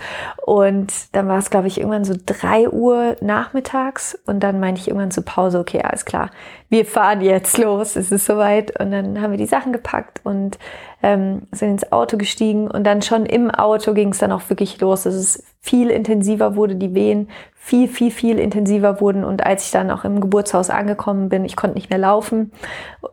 Und 0.45 0.94
dann 1.16 1.28
war 1.28 1.38
es, 1.38 1.50
glaube 1.50 1.68
ich, 1.68 1.80
irgendwann 1.80 2.04
so 2.04 2.16
drei 2.25 2.69
Uhr 2.69 3.16
nachmittags 3.22 4.19
und 4.25 4.42
dann 4.42 4.60
meinte 4.60 4.81
ich 4.81 4.88
irgendwann 4.88 5.12
zur 5.12 5.24
Pause, 5.25 5.60
okay, 5.60 5.81
alles 5.81 6.06
klar, 6.06 6.30
wir 6.69 6.86
fahren 6.86 7.22
jetzt 7.22 7.57
los, 7.57 7.96
es 7.96 8.12
ist 8.12 8.25
soweit. 8.25 8.80
Und 8.80 8.92
dann 8.92 9.22
haben 9.22 9.31
wir 9.31 9.38
die 9.38 9.46
Sachen 9.46 9.72
gepackt 9.72 10.22
und 10.24 10.57
ähm, 11.01 11.44
sind 11.51 11.69
ins 11.69 11.92
Auto 11.92 12.18
gestiegen 12.18 12.69
und 12.69 12.84
dann 12.84 13.01
schon 13.01 13.25
im 13.25 13.51
Auto 13.51 13.94
ging 13.94 14.10
es 14.10 14.18
dann 14.18 14.31
auch 14.31 14.50
wirklich 14.50 14.80
los. 14.81 15.06
Es 15.06 15.16
ist 15.16 15.52
viel 15.63 15.89
intensiver 15.89 16.57
wurde, 16.57 16.75
die 16.75 16.94
Wehen 16.94 17.30
viel, 17.56 17.88
viel, 17.88 18.12
viel 18.12 18.38
intensiver 18.38 19.00
wurden. 19.00 19.24
Und 19.24 19.45
als 19.45 19.65
ich 19.65 19.71
dann 19.71 19.89
auch 19.89 20.04
im 20.04 20.19
Geburtshaus 20.19 20.69
angekommen 20.69 21.30
bin, 21.30 21.45
ich 21.45 21.56
konnte 21.56 21.75
nicht 21.75 21.89
mehr 21.89 21.98
laufen, 21.98 22.51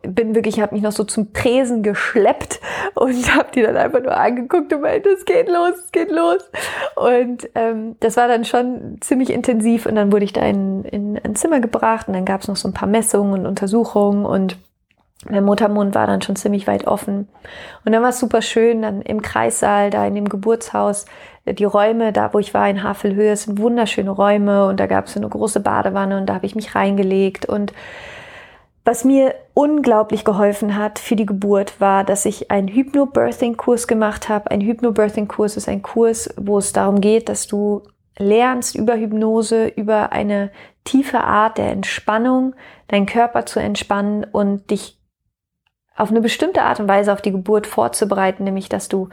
bin 0.01 0.35
wirklich, 0.35 0.59
habe 0.59 0.75
mich 0.75 0.83
noch 0.83 0.91
so 0.91 1.05
zum 1.05 1.31
Tresen 1.31 1.81
geschleppt 1.81 2.59
und 2.95 3.33
habe 3.33 3.47
die 3.55 3.61
dann 3.61 3.77
einfach 3.77 4.03
nur 4.03 4.17
angeguckt 4.17 4.73
und 4.73 4.81
meinte, 4.81 5.09
es 5.09 5.23
geht 5.23 5.47
los, 5.47 5.71
es 5.85 5.91
geht 5.93 6.11
los. 6.11 6.51
Und 6.97 7.49
ähm, 7.55 7.95
das 8.01 8.17
war 8.17 8.27
dann 8.27 8.43
schon 8.43 8.97
ziemlich 8.99 9.29
intensiv. 9.29 9.85
Und 9.85 9.95
dann 9.95 10.11
wurde 10.11 10.25
ich 10.25 10.33
da 10.33 10.41
in, 10.41 10.83
in 10.83 11.17
ein 11.23 11.35
Zimmer 11.35 11.61
gebracht 11.61 12.09
und 12.09 12.15
dann 12.15 12.25
gab 12.25 12.41
es 12.41 12.49
noch 12.49 12.57
so 12.57 12.67
ein 12.67 12.73
paar 12.73 12.89
Messungen 12.89 13.39
und 13.39 13.45
Untersuchungen 13.45 14.25
und 14.25 14.57
der 15.29 15.41
Muttermund 15.41 15.93
war 15.93 16.07
dann 16.07 16.21
schon 16.21 16.35
ziemlich 16.35 16.67
weit 16.67 16.87
offen. 16.87 17.27
Und 17.85 17.91
dann 17.91 18.01
war 18.01 18.09
es 18.09 18.19
super 18.19 18.41
schön, 18.41 18.81
dann 18.81 19.01
im 19.01 19.21
Kreissaal, 19.21 19.89
da 19.89 20.05
in 20.05 20.15
dem 20.15 20.29
Geburtshaus, 20.29 21.05
äh, 21.45 21.53
die 21.53 21.65
Räume, 21.65 22.11
da 22.11 22.33
wo 22.33 22.39
ich 22.39 22.53
war 22.53 22.69
in 22.69 22.83
Havelhöhe, 22.83 23.35
sind 23.35 23.59
wunderschöne 23.59 24.11
Räume 24.11 24.67
und 24.67 24.79
da 24.79 24.87
gab 24.87 25.07
es 25.07 25.17
eine 25.17 25.29
große 25.29 25.59
Badewanne 25.59 26.17
und 26.17 26.25
da 26.27 26.35
habe 26.35 26.45
ich 26.45 26.55
mich 26.55 26.75
reingelegt. 26.75 27.45
Und 27.45 27.73
was 28.83 29.03
mir 29.03 29.35
unglaublich 29.53 30.25
geholfen 30.25 30.75
hat 30.75 30.97
für 30.97 31.15
die 31.15 31.25
Geburt 31.25 31.79
war, 31.79 32.03
dass 32.03 32.25
ich 32.25 32.49
einen 32.49 32.67
Hypnobirthing-Kurs 32.67 33.87
gemacht 33.87 34.27
habe. 34.27 34.49
Ein 34.49 34.61
Hypnobirthing-Kurs 34.61 35.55
ist 35.57 35.69
ein 35.69 35.83
Kurs, 35.83 36.33
wo 36.37 36.57
es 36.57 36.73
darum 36.73 36.99
geht, 36.99 37.29
dass 37.29 37.45
du 37.45 37.83
lernst 38.17 38.75
über 38.75 38.95
Hypnose, 38.95 39.67
über 39.67 40.11
eine 40.11 40.51
tiefe 40.83 41.19
Art 41.19 41.57
der 41.57 41.71
Entspannung, 41.71 42.55
deinen 42.87 43.05
Körper 43.05 43.45
zu 43.45 43.59
entspannen 43.59 44.23
und 44.23 44.69
dich 44.71 44.97
auf 45.95 46.09
eine 46.09 46.21
bestimmte 46.21 46.63
Art 46.63 46.79
und 46.79 46.87
Weise 46.87 47.13
auf 47.13 47.21
die 47.21 47.31
Geburt 47.31 47.67
vorzubereiten, 47.67 48.43
nämlich 48.43 48.69
dass 48.69 48.87
du 48.87 49.09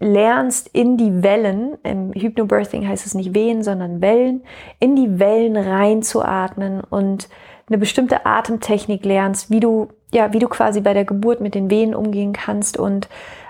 lernst 0.00 0.68
in 0.72 0.96
die 0.96 1.22
Wellen, 1.22 1.76
im 1.82 2.12
Hypnobirthing 2.12 2.86
heißt 2.86 3.06
es 3.06 3.14
nicht 3.14 3.34
Wehen, 3.34 3.62
sondern 3.62 4.00
Wellen, 4.00 4.42
in 4.80 4.96
die 4.96 5.18
Wellen 5.18 5.56
reinzuatmen 5.56 6.80
und 6.82 7.28
eine 7.68 7.78
bestimmte 7.78 8.26
Atemtechnik 8.26 9.04
lernst, 9.04 9.50
wie 9.50 9.60
du, 9.60 9.88
ja, 10.12 10.32
wie 10.32 10.38
du 10.38 10.48
quasi 10.48 10.80
bei 10.80 10.94
der 10.94 11.04
Geburt 11.04 11.40
mit 11.40 11.54
den 11.54 11.70
Wehen 11.70 11.94
umgehen 11.94 12.32
kannst 12.32 12.76
und 12.76 13.08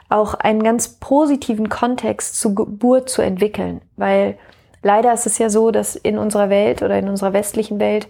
auch 0.09 0.35
einen 0.35 0.63
ganz 0.63 0.89
positiven 1.01 1.69
Kontext 1.69 2.39
zur 2.39 2.55
Geburt 2.55 3.09
zu 3.09 3.23
entwickeln, 3.23 3.81
weil 3.97 4.39
leider 4.83 5.13
ist 5.13 5.27
es 5.27 5.39
ja 5.39 5.51
so, 5.51 5.71
dass 5.71 5.97
in 5.97 6.19
unserer 6.19 6.51
Welt 6.51 6.83
oder 6.83 6.99
in 6.99 7.09
unserer 7.09 7.33
westlichen 7.33 7.81
Welt 7.81 8.07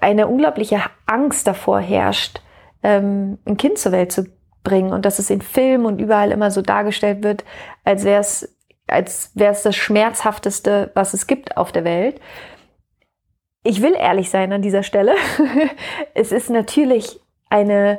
eine 0.00 0.26
unglaubliche 0.26 0.80
Angst 1.06 1.46
davor 1.46 1.80
herrscht, 1.80 2.42
ähm, 2.86 3.38
ein 3.44 3.56
Kind 3.56 3.78
zur 3.78 3.90
Welt 3.90 4.12
zu 4.12 4.26
bringen 4.62 4.92
und 4.92 5.04
dass 5.04 5.18
es 5.18 5.28
in 5.28 5.42
Filmen 5.42 5.86
und 5.86 6.00
überall 6.00 6.30
immer 6.30 6.52
so 6.52 6.62
dargestellt 6.62 7.24
wird, 7.24 7.44
als 7.84 8.04
wäre 8.04 8.20
es 8.20 8.56
als 8.86 9.32
wäre 9.34 9.50
es 9.50 9.62
das 9.62 9.74
schmerzhafteste, 9.74 10.92
was 10.94 11.12
es 11.12 11.26
gibt 11.26 11.56
auf 11.56 11.72
der 11.72 11.82
Welt. 11.82 12.20
Ich 13.64 13.82
will 13.82 13.94
ehrlich 13.94 14.30
sein 14.30 14.52
an 14.52 14.62
dieser 14.62 14.84
Stelle. 14.84 15.16
es 16.14 16.30
ist 16.30 16.50
natürlich 16.50 17.18
eine 17.50 17.98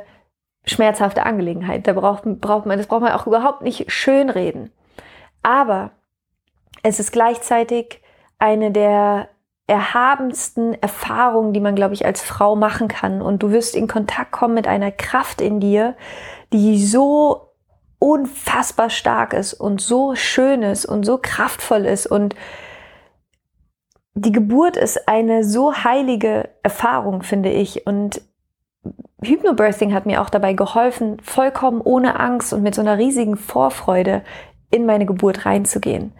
schmerzhafte 0.64 1.24
Angelegenheit. 1.24 1.86
Da 1.86 1.92
braucht, 1.92 2.22
braucht 2.40 2.64
man, 2.64 2.78
das 2.78 2.86
braucht 2.86 3.02
man 3.02 3.12
auch 3.12 3.26
überhaupt 3.26 3.60
nicht 3.60 3.92
schönreden. 3.92 4.72
Aber 5.42 5.90
es 6.82 6.98
ist 6.98 7.12
gleichzeitig 7.12 8.00
eine 8.38 8.70
der 8.70 9.28
erhabensten 9.68 10.74
Erfahrungen, 10.82 11.52
die 11.52 11.60
man, 11.60 11.76
glaube 11.76 11.94
ich, 11.94 12.04
als 12.04 12.22
Frau 12.22 12.56
machen 12.56 12.88
kann. 12.88 13.22
Und 13.22 13.42
du 13.42 13.52
wirst 13.52 13.76
in 13.76 13.86
Kontakt 13.86 14.32
kommen 14.32 14.54
mit 14.54 14.66
einer 14.66 14.90
Kraft 14.90 15.40
in 15.40 15.60
dir, 15.60 15.94
die 16.52 16.84
so 16.84 17.52
unfassbar 18.00 18.90
stark 18.90 19.32
ist 19.34 19.54
und 19.54 19.80
so 19.80 20.14
schön 20.14 20.62
ist 20.62 20.86
und 20.86 21.04
so 21.04 21.18
kraftvoll 21.20 21.84
ist 21.84 22.06
und 22.06 22.34
die 24.14 24.32
Geburt 24.32 24.76
ist 24.76 25.08
eine 25.08 25.44
so 25.44 25.72
heilige 25.72 26.48
Erfahrung, 26.62 27.22
finde 27.22 27.50
ich. 27.50 27.86
Und 27.86 28.20
Hypnobirthing 29.22 29.94
hat 29.94 30.06
mir 30.06 30.20
auch 30.20 30.30
dabei 30.30 30.54
geholfen, 30.54 31.18
vollkommen 31.22 31.80
ohne 31.80 32.18
Angst 32.18 32.52
und 32.52 32.62
mit 32.62 32.74
so 32.74 32.80
einer 32.80 32.98
riesigen 32.98 33.36
Vorfreude 33.36 34.22
in 34.70 34.86
meine 34.86 35.06
Geburt 35.06 35.46
reinzugehen. 35.46 36.12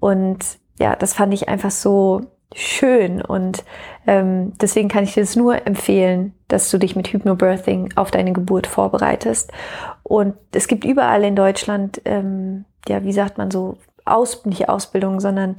Und 0.00 0.58
ja, 0.80 0.96
das 0.96 1.14
fand 1.14 1.32
ich 1.32 1.48
einfach 1.48 1.70
so 1.70 2.22
schön 2.54 3.20
und 3.20 3.64
ähm, 4.06 4.52
deswegen 4.60 4.88
kann 4.88 5.04
ich 5.04 5.14
dir 5.14 5.22
das 5.22 5.36
nur 5.36 5.66
empfehlen, 5.66 6.34
dass 6.48 6.70
du 6.70 6.78
dich 6.78 6.94
mit 6.96 7.08
Hypnobirthing 7.08 7.94
auf 7.96 8.10
deine 8.10 8.32
Geburt 8.32 8.66
vorbereitest. 8.66 9.52
Und 10.02 10.34
es 10.52 10.68
gibt 10.68 10.84
überall 10.84 11.24
in 11.24 11.36
Deutschland, 11.36 12.00
ähm, 12.04 12.64
ja, 12.86 13.02
wie 13.02 13.12
sagt 13.12 13.38
man 13.38 13.50
so, 13.50 13.78
Aus, 14.04 14.44
nicht 14.44 14.68
Ausbildung, 14.68 15.20
sondern 15.20 15.56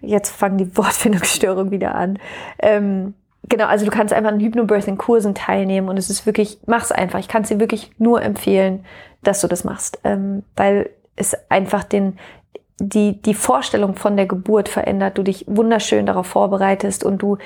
jetzt 0.00 0.30
fangen 0.30 0.58
die 0.58 0.76
Wortfindungsstörungen 0.76 1.70
wieder 1.70 1.94
an. 1.94 2.18
Ähm, 2.58 3.14
genau, 3.48 3.66
also 3.66 3.84
du 3.84 3.90
kannst 3.90 4.14
einfach 4.14 4.30
an 4.30 4.40
Hypnobirthing-Kursen 4.40 5.34
teilnehmen 5.34 5.88
und 5.88 5.98
es 5.98 6.10
ist 6.10 6.26
wirklich, 6.26 6.58
mach's 6.66 6.92
einfach. 6.92 7.18
Ich 7.18 7.28
kann 7.28 7.42
es 7.42 7.48
dir 7.48 7.60
wirklich 7.60 7.90
nur 7.98 8.22
empfehlen, 8.22 8.84
dass 9.22 9.40
du 9.40 9.48
das 9.48 9.64
machst, 9.64 9.98
ähm, 10.04 10.44
weil 10.56 10.90
es 11.16 11.36
einfach 11.50 11.84
den, 11.84 12.18
die, 12.80 13.20
die 13.20 13.34
Vorstellung 13.34 13.94
von 13.94 14.16
der 14.16 14.26
Geburt 14.26 14.68
verändert, 14.68 15.18
du 15.18 15.22
dich 15.22 15.44
wunderschön 15.46 16.06
darauf 16.06 16.26
vorbereitest 16.26 17.04
und 17.04 17.22
du 17.22 17.36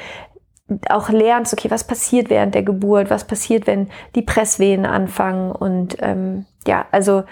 auch 0.89 1.11
lernst, 1.11 1.53
okay, 1.53 1.71
was 1.71 1.85
passiert 1.85 2.31
während 2.31 2.55
der 2.55 2.63
Geburt, 2.63 3.11
was 3.11 3.27
passiert, 3.27 3.67
wenn 3.67 3.91
die 4.15 4.23
Presswehen 4.23 4.87
anfangen 4.87 5.53
und 5.53 5.97
ähm, 6.01 6.47
ja, 6.67 6.87
also 6.91 7.25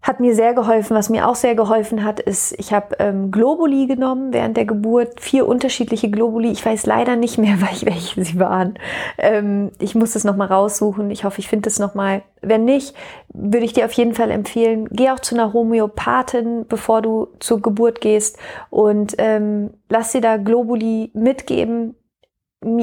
hat 0.00 0.20
mir 0.20 0.34
sehr 0.34 0.54
geholfen. 0.54 0.96
Was 0.96 1.10
mir 1.10 1.28
auch 1.28 1.34
sehr 1.34 1.54
geholfen 1.54 2.04
hat, 2.04 2.20
ist, 2.20 2.54
ich 2.58 2.72
habe 2.72 2.96
ähm, 2.98 3.30
Globuli 3.30 3.86
genommen 3.86 4.32
während 4.32 4.56
der 4.56 4.64
Geburt, 4.64 5.20
vier 5.20 5.46
unterschiedliche 5.46 6.08
Globuli. 6.08 6.50
Ich 6.50 6.64
weiß 6.64 6.86
leider 6.86 7.16
nicht 7.16 7.36
mehr, 7.36 7.60
welche 7.82 8.24
sie 8.24 8.38
waren. 8.38 8.78
Ähm, 9.18 9.70
ich 9.80 9.94
muss 9.94 10.12
das 10.12 10.24
nochmal 10.24 10.48
raussuchen. 10.48 11.10
Ich 11.10 11.24
hoffe, 11.24 11.40
ich 11.40 11.48
finde 11.48 11.68
es 11.68 11.78
nochmal. 11.78 12.22
Wenn 12.40 12.64
nicht, 12.64 12.94
würde 13.34 13.66
ich 13.66 13.72
dir 13.72 13.84
auf 13.84 13.92
jeden 13.92 14.14
Fall 14.14 14.30
empfehlen, 14.30 14.88
geh 14.90 15.10
auch 15.10 15.18
zu 15.18 15.34
einer 15.34 15.52
Homöopathin, 15.52 16.66
bevor 16.68 17.02
du 17.02 17.28
zur 17.40 17.60
Geburt 17.60 18.00
gehst 18.00 18.38
und 18.70 19.16
ähm, 19.18 19.70
lass 19.88 20.12
dir 20.12 20.20
da 20.20 20.36
Globuli 20.36 21.10
mitgeben, 21.14 21.96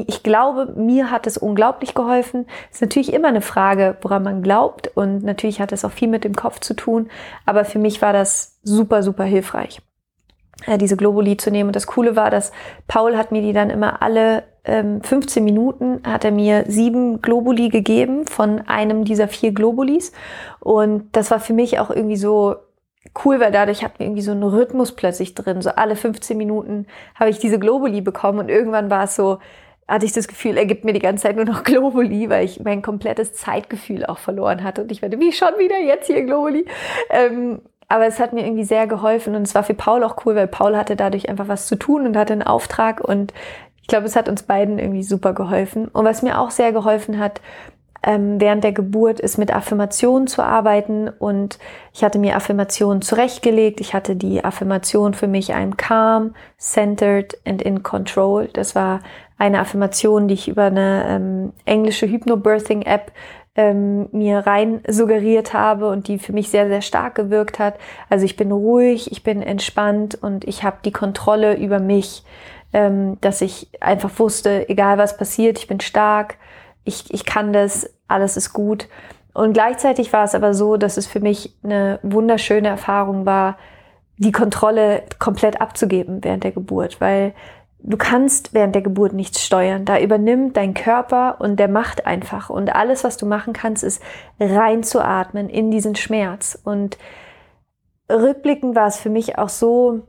ich 0.06 0.22
glaube, 0.22 0.72
mir 0.76 1.10
hat 1.10 1.26
es 1.26 1.36
unglaublich 1.36 1.94
geholfen. 1.94 2.46
Ist 2.70 2.80
natürlich 2.80 3.12
immer 3.12 3.28
eine 3.28 3.42
Frage, 3.42 3.96
woran 4.00 4.22
man 4.22 4.42
glaubt 4.42 4.88
und 4.94 5.22
natürlich 5.22 5.60
hat 5.60 5.72
es 5.72 5.84
auch 5.84 5.90
viel 5.90 6.08
mit 6.08 6.24
dem 6.24 6.34
Kopf 6.34 6.60
zu 6.60 6.74
tun, 6.74 7.10
aber 7.44 7.64
für 7.64 7.78
mich 7.78 8.00
war 8.00 8.12
das 8.12 8.58
super, 8.62 9.02
super 9.02 9.24
hilfreich, 9.24 9.82
äh, 10.66 10.78
diese 10.78 10.96
Globuli 10.96 11.36
zu 11.36 11.50
nehmen. 11.50 11.68
Und 11.68 11.76
das 11.76 11.86
Coole 11.86 12.16
war, 12.16 12.30
dass 12.30 12.52
Paul 12.88 13.18
hat 13.18 13.32
mir 13.32 13.42
die 13.42 13.52
dann 13.52 13.68
immer 13.68 14.00
alle 14.02 14.44
ähm, 14.64 15.02
15 15.02 15.44
Minuten 15.44 16.00
hat 16.04 16.24
er 16.24 16.32
mir 16.32 16.64
sieben 16.66 17.20
Globuli 17.20 17.68
gegeben 17.68 18.26
von 18.26 18.62
einem 18.66 19.04
dieser 19.04 19.28
vier 19.28 19.52
Globulis 19.52 20.12
und 20.58 21.14
das 21.14 21.30
war 21.30 21.38
für 21.38 21.52
mich 21.52 21.78
auch 21.78 21.90
irgendwie 21.90 22.16
so 22.16 22.56
cool, 23.24 23.38
weil 23.38 23.52
dadurch 23.52 23.84
hatten 23.84 24.00
wir 24.00 24.06
irgendwie 24.06 24.22
so 24.22 24.32
einen 24.32 24.42
Rhythmus 24.42 24.92
plötzlich 24.92 25.34
drin. 25.34 25.62
So 25.62 25.70
alle 25.70 25.94
15 25.94 26.36
Minuten 26.36 26.86
habe 27.14 27.30
ich 27.30 27.38
diese 27.38 27.58
Globuli 27.60 28.00
bekommen 28.00 28.40
und 28.40 28.48
irgendwann 28.48 28.90
war 28.90 29.04
es 29.04 29.14
so, 29.14 29.38
hatte 29.88 30.06
ich 30.06 30.12
das 30.12 30.28
Gefühl, 30.28 30.56
er 30.56 30.66
gibt 30.66 30.84
mir 30.84 30.92
die 30.92 31.00
ganze 31.00 31.24
Zeit 31.24 31.36
nur 31.36 31.44
noch 31.44 31.62
Globuli, 31.64 32.28
weil 32.28 32.44
ich 32.44 32.60
mein 32.62 32.82
komplettes 32.82 33.32
Zeitgefühl 33.32 34.06
auch 34.06 34.18
verloren 34.18 34.64
hatte. 34.64 34.82
Und 34.82 34.92
ich 34.92 35.02
werde, 35.02 35.20
wie 35.20 35.32
schon 35.32 35.58
wieder 35.58 35.78
jetzt 35.78 36.06
hier 36.06 36.24
Globuli? 36.24 36.66
Ähm, 37.10 37.60
aber 37.88 38.06
es 38.06 38.18
hat 38.18 38.32
mir 38.32 38.44
irgendwie 38.44 38.64
sehr 38.64 38.86
geholfen 38.86 39.36
und 39.36 39.42
es 39.42 39.54
war 39.54 39.62
für 39.62 39.74
Paul 39.74 40.02
auch 40.02 40.16
cool, 40.26 40.34
weil 40.34 40.48
Paul 40.48 40.76
hatte 40.76 40.96
dadurch 40.96 41.28
einfach 41.28 41.46
was 41.46 41.68
zu 41.68 41.76
tun 41.76 42.04
und 42.04 42.16
hatte 42.16 42.32
einen 42.32 42.42
Auftrag 42.42 43.00
und 43.00 43.32
ich 43.80 43.86
glaube, 43.86 44.06
es 44.06 44.16
hat 44.16 44.28
uns 44.28 44.42
beiden 44.42 44.80
irgendwie 44.80 45.04
super 45.04 45.32
geholfen. 45.32 45.86
Und 45.86 46.04
was 46.04 46.22
mir 46.22 46.40
auch 46.40 46.50
sehr 46.50 46.72
geholfen 46.72 47.20
hat, 47.20 47.40
ähm, 48.02 48.40
während 48.40 48.64
der 48.64 48.72
Geburt 48.72 49.20
ist 49.20 49.38
mit 49.38 49.54
Affirmationen 49.54 50.26
zu 50.26 50.42
arbeiten 50.42 51.08
und 51.08 51.60
ich 51.92 52.02
hatte 52.02 52.18
mir 52.18 52.34
Affirmationen 52.34 53.02
zurechtgelegt. 53.02 53.80
Ich 53.80 53.94
hatte 53.94 54.16
die 54.16 54.44
Affirmation 54.44 55.14
für 55.14 55.28
mich 55.28 55.54
I'm 55.54 55.76
calm, 55.76 56.34
centered 56.58 57.38
and 57.46 57.62
in 57.62 57.84
control. 57.84 58.48
Das 58.52 58.74
war 58.74 59.00
eine 59.38 59.60
Affirmation, 59.60 60.28
die 60.28 60.34
ich 60.34 60.48
über 60.48 60.64
eine 60.64 61.06
ähm, 61.08 61.52
englische 61.64 62.06
Hypnobirthing-App 62.06 63.12
ähm, 63.56 64.08
mir 64.12 64.40
rein 64.40 64.80
suggeriert 64.86 65.54
habe 65.54 65.88
und 65.88 66.08
die 66.08 66.18
für 66.18 66.32
mich 66.32 66.50
sehr, 66.50 66.68
sehr 66.68 66.82
stark 66.82 67.14
gewirkt 67.14 67.58
hat. 67.58 67.76
Also 68.08 68.24
ich 68.24 68.36
bin 68.36 68.52
ruhig, 68.52 69.10
ich 69.10 69.22
bin 69.22 69.42
entspannt 69.42 70.16
und 70.20 70.44
ich 70.44 70.62
habe 70.62 70.78
die 70.84 70.92
Kontrolle 70.92 71.56
über 71.56 71.78
mich, 71.78 72.24
ähm, 72.72 73.18
dass 73.20 73.40
ich 73.40 73.68
einfach 73.80 74.10
wusste, 74.18 74.68
egal 74.68 74.98
was 74.98 75.16
passiert, 75.16 75.58
ich 75.58 75.66
bin 75.66 75.80
stark, 75.80 76.36
ich, 76.84 77.12
ich 77.12 77.24
kann 77.24 77.52
das, 77.52 77.90
alles 78.08 78.36
ist 78.36 78.52
gut. 78.52 78.88
Und 79.32 79.52
gleichzeitig 79.52 80.12
war 80.12 80.24
es 80.24 80.34
aber 80.34 80.54
so, 80.54 80.76
dass 80.76 80.96
es 80.96 81.06
für 81.06 81.20
mich 81.20 81.54
eine 81.62 81.98
wunderschöne 82.02 82.68
Erfahrung 82.68 83.26
war, 83.26 83.58
die 84.18 84.32
Kontrolle 84.32 85.02
komplett 85.18 85.60
abzugeben 85.60 86.24
während 86.24 86.44
der 86.44 86.52
Geburt, 86.52 87.00
weil 87.00 87.34
du 87.86 87.96
kannst 87.96 88.52
während 88.52 88.74
der 88.74 88.82
Geburt 88.82 89.12
nichts 89.12 89.42
steuern. 89.44 89.84
Da 89.84 89.98
übernimmt 89.98 90.56
dein 90.56 90.74
Körper 90.74 91.36
und 91.40 91.58
der 91.58 91.68
macht 91.68 92.06
einfach. 92.06 92.50
Und 92.50 92.74
alles, 92.74 93.04
was 93.04 93.16
du 93.16 93.26
machen 93.26 93.52
kannst, 93.52 93.84
ist 93.84 94.02
reinzuatmen 94.40 95.48
in 95.48 95.70
diesen 95.70 95.94
Schmerz. 95.94 96.58
Und 96.62 96.98
rückblickend 98.10 98.74
war 98.74 98.88
es 98.88 98.98
für 98.98 99.10
mich 99.10 99.38
auch 99.38 99.48
so 99.48 100.02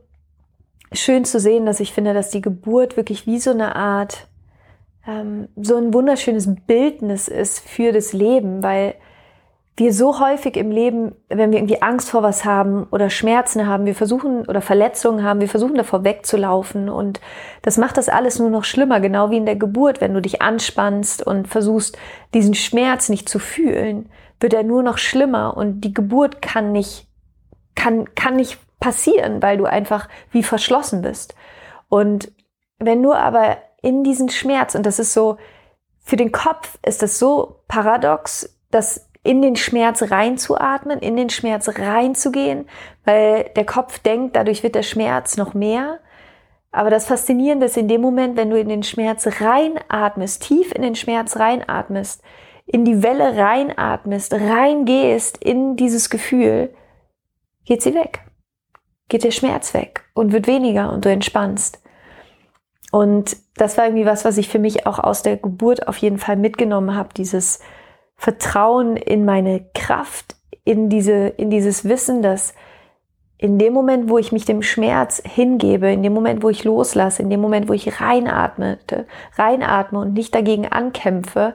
schön 0.92 1.24
zu 1.24 1.38
sehen, 1.38 1.66
dass 1.66 1.80
ich 1.80 1.92
finde, 1.92 2.14
dass 2.14 2.30
die 2.30 2.40
Geburt 2.40 2.96
wirklich 2.96 3.26
wie 3.26 3.38
so 3.38 3.50
eine 3.50 3.76
Art, 3.76 4.26
ähm, 5.06 5.48
so 5.56 5.76
ein 5.76 5.94
wunderschönes 5.94 6.52
Bildnis 6.66 7.28
ist 7.28 7.60
für 7.60 7.92
das 7.92 8.12
Leben, 8.12 8.62
weil 8.62 8.94
wir 9.78 9.92
so 9.92 10.20
häufig 10.20 10.56
im 10.56 10.70
Leben, 10.70 11.14
wenn 11.28 11.52
wir 11.52 11.58
irgendwie 11.58 11.82
Angst 11.82 12.10
vor 12.10 12.22
was 12.22 12.44
haben 12.44 12.86
oder 12.90 13.10
Schmerzen 13.10 13.66
haben, 13.66 13.86
wir 13.86 13.94
versuchen 13.94 14.46
oder 14.46 14.60
Verletzungen 14.60 15.22
haben, 15.22 15.40
wir 15.40 15.48
versuchen 15.48 15.76
davor 15.76 16.04
wegzulaufen. 16.04 16.88
Und 16.88 17.20
das 17.62 17.76
macht 17.78 17.96
das 17.96 18.08
alles 18.08 18.38
nur 18.38 18.50
noch 18.50 18.64
schlimmer, 18.64 19.00
genau 19.00 19.30
wie 19.30 19.36
in 19.36 19.46
der 19.46 19.56
Geburt, 19.56 20.00
wenn 20.00 20.14
du 20.14 20.20
dich 20.20 20.42
anspannst 20.42 21.24
und 21.24 21.48
versuchst, 21.48 21.96
diesen 22.34 22.54
Schmerz 22.54 23.08
nicht 23.08 23.28
zu 23.28 23.38
fühlen, 23.38 24.10
wird 24.40 24.52
er 24.52 24.64
nur 24.64 24.82
noch 24.82 24.98
schlimmer. 24.98 25.56
Und 25.56 25.82
die 25.82 25.94
Geburt 25.94 26.42
kann 26.42 26.72
nicht, 26.72 27.06
kann, 27.74 28.14
kann 28.14 28.36
nicht 28.36 28.58
passieren, 28.80 29.42
weil 29.42 29.58
du 29.58 29.64
einfach 29.64 30.08
wie 30.30 30.42
verschlossen 30.42 31.02
bist. 31.02 31.34
Und 31.88 32.32
wenn 32.78 33.02
du 33.02 33.12
aber 33.12 33.58
in 33.82 34.04
diesen 34.04 34.28
Schmerz, 34.28 34.74
und 34.74 34.84
das 34.86 34.98
ist 34.98 35.12
so, 35.12 35.36
für 35.98 36.16
den 36.16 36.32
Kopf 36.32 36.78
ist 36.84 37.02
das 37.02 37.18
so 37.18 37.62
paradox, 37.68 38.56
dass 38.70 39.07
in 39.22 39.42
den 39.42 39.56
Schmerz 39.56 40.10
reinzuatmen, 40.10 41.00
in 41.00 41.16
den 41.16 41.30
Schmerz 41.30 41.68
reinzugehen, 41.68 42.68
weil 43.04 43.50
der 43.56 43.66
Kopf 43.66 43.98
denkt, 43.98 44.36
dadurch 44.36 44.62
wird 44.62 44.74
der 44.74 44.82
Schmerz 44.82 45.36
noch 45.36 45.54
mehr. 45.54 46.00
Aber 46.70 46.90
das 46.90 47.06
Faszinierende 47.06 47.66
ist 47.66 47.76
in 47.76 47.88
dem 47.88 48.00
Moment, 48.00 48.36
wenn 48.36 48.50
du 48.50 48.58
in 48.58 48.68
den 48.68 48.82
Schmerz 48.82 49.26
reinatmest, 49.40 50.42
tief 50.42 50.72
in 50.72 50.82
den 50.82 50.94
Schmerz 50.94 51.36
reinatmest, 51.36 52.22
in 52.66 52.84
die 52.84 53.02
Welle 53.02 53.36
reinatmest, 53.36 54.34
reingehst 54.34 55.38
in 55.38 55.76
dieses 55.76 56.10
Gefühl, 56.10 56.74
geht 57.64 57.82
sie 57.82 57.94
weg. 57.94 58.20
Geht 59.08 59.24
der 59.24 59.30
Schmerz 59.30 59.72
weg 59.72 60.04
und 60.12 60.32
wird 60.32 60.46
weniger 60.46 60.92
und 60.92 61.04
du 61.04 61.10
entspannst. 61.10 61.82
Und 62.92 63.36
das 63.56 63.76
war 63.76 63.86
irgendwie 63.86 64.06
was, 64.06 64.24
was 64.24 64.38
ich 64.38 64.48
für 64.48 64.58
mich 64.58 64.86
auch 64.86 64.98
aus 64.98 65.22
der 65.22 65.36
Geburt 65.36 65.88
auf 65.88 65.96
jeden 65.98 66.18
Fall 66.18 66.36
mitgenommen 66.36 66.94
habe, 66.94 67.10
dieses 67.14 67.60
Vertrauen 68.18 68.96
in 68.96 69.24
meine 69.24 69.64
Kraft, 69.74 70.36
in 70.64 70.90
diese, 70.90 71.28
in 71.28 71.50
dieses 71.50 71.84
Wissen, 71.88 72.20
dass 72.20 72.52
in 73.38 73.58
dem 73.58 73.72
Moment, 73.72 74.10
wo 74.10 74.18
ich 74.18 74.32
mich 74.32 74.44
dem 74.44 74.62
Schmerz 74.62 75.22
hingebe, 75.24 75.92
in 75.92 76.02
dem 76.02 76.12
Moment, 76.12 76.42
wo 76.42 76.50
ich 76.50 76.64
loslasse, 76.64 77.22
in 77.22 77.30
dem 77.30 77.40
Moment, 77.40 77.68
wo 77.68 77.72
ich 77.72 78.00
reinatme, 78.00 78.78
reinatme 79.36 80.00
und 80.00 80.14
nicht 80.14 80.34
dagegen 80.34 80.66
ankämpfe, 80.66 81.54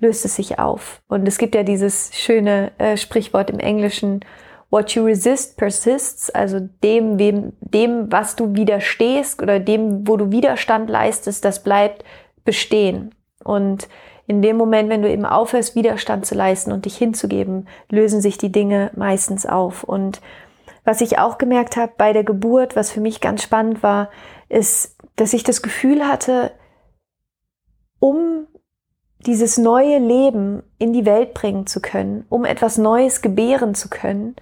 löst 0.00 0.24
es 0.24 0.36
sich 0.36 0.58
auf. 0.58 1.02
Und 1.08 1.28
es 1.28 1.36
gibt 1.36 1.54
ja 1.54 1.62
dieses 1.62 2.10
schöne 2.14 2.72
äh, 2.78 2.96
Sprichwort 2.96 3.50
im 3.50 3.58
Englischen, 3.58 4.20
what 4.70 4.92
you 4.92 5.04
resist 5.04 5.58
persists, 5.58 6.30
also 6.30 6.58
dem, 6.82 7.18
wem, 7.18 7.52
dem, 7.60 8.10
was 8.10 8.34
du 8.34 8.56
widerstehst 8.56 9.42
oder 9.42 9.60
dem, 9.60 10.08
wo 10.08 10.16
du 10.16 10.32
Widerstand 10.32 10.88
leistest, 10.88 11.44
das 11.44 11.62
bleibt 11.62 12.02
bestehen. 12.46 13.14
Und 13.44 13.88
in 14.26 14.42
dem 14.42 14.56
Moment, 14.56 14.88
wenn 14.88 15.02
du 15.02 15.10
eben 15.10 15.26
aufhörst, 15.26 15.74
Widerstand 15.74 16.24
zu 16.26 16.34
leisten 16.34 16.72
und 16.72 16.86
dich 16.86 16.96
hinzugeben, 16.96 17.68
lösen 17.90 18.20
sich 18.20 18.38
die 18.38 18.52
Dinge 18.52 18.90
meistens 18.94 19.44
auf. 19.44 19.84
Und 19.84 20.20
was 20.84 21.00
ich 21.00 21.18
auch 21.18 21.38
gemerkt 21.38 21.76
habe 21.76 21.92
bei 21.96 22.12
der 22.12 22.24
Geburt, 22.24 22.76
was 22.76 22.90
für 22.90 23.00
mich 23.00 23.20
ganz 23.20 23.42
spannend 23.42 23.82
war, 23.82 24.10
ist, 24.48 24.96
dass 25.16 25.32
ich 25.32 25.44
das 25.44 25.62
Gefühl 25.62 26.06
hatte, 26.06 26.52
um 27.98 28.46
dieses 29.20 29.56
neue 29.56 29.98
Leben 29.98 30.62
in 30.78 30.92
die 30.92 31.06
Welt 31.06 31.34
bringen 31.34 31.66
zu 31.66 31.80
können, 31.80 32.26
um 32.28 32.44
etwas 32.44 32.76
Neues 32.76 33.22
gebären 33.22 33.74
zu 33.74 33.88
können, 33.88 34.36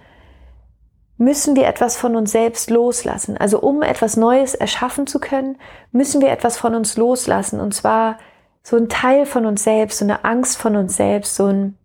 müssen 1.17 1.55
wir 1.55 1.67
etwas 1.67 1.95
von 1.95 2.15
uns 2.15 2.31
selbst 2.31 2.69
loslassen. 2.69 3.37
Also 3.37 3.61
um 3.61 3.81
etwas 3.81 4.17
Neues 4.17 4.55
erschaffen 4.55 5.07
zu 5.07 5.19
können, 5.19 5.57
müssen 5.91 6.21
wir 6.21 6.29
etwas 6.29 6.57
von 6.57 6.75
uns 6.75 6.97
loslassen. 6.97 7.59
Und 7.59 7.73
zwar 7.73 8.17
so 8.63 8.77
ein 8.77 8.89
Teil 8.89 9.25
von 9.25 9.45
uns 9.45 9.63
selbst, 9.63 9.99
so 9.99 10.05
eine 10.05 10.23
Angst 10.23 10.57
von 10.57 10.75
uns 10.75 10.95
selbst, 10.95 11.35
so 11.35 11.47
ein 11.47 11.77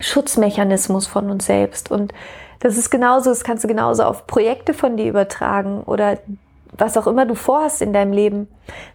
Schutzmechanismus 0.00 1.06
von 1.06 1.30
uns 1.30 1.46
selbst. 1.46 1.90
Und 1.90 2.12
das 2.60 2.76
ist 2.76 2.90
genauso, 2.90 3.30
das 3.30 3.44
kannst 3.44 3.64
du 3.64 3.68
genauso 3.68 4.04
auf 4.04 4.26
Projekte 4.26 4.74
von 4.74 4.96
dir 4.96 5.06
übertragen 5.06 5.82
oder 5.82 6.18
was 6.76 6.96
auch 6.96 7.06
immer 7.06 7.26
du 7.26 7.34
vorhast 7.34 7.82
in 7.82 7.92
deinem 7.92 8.12
Leben. 8.12 8.48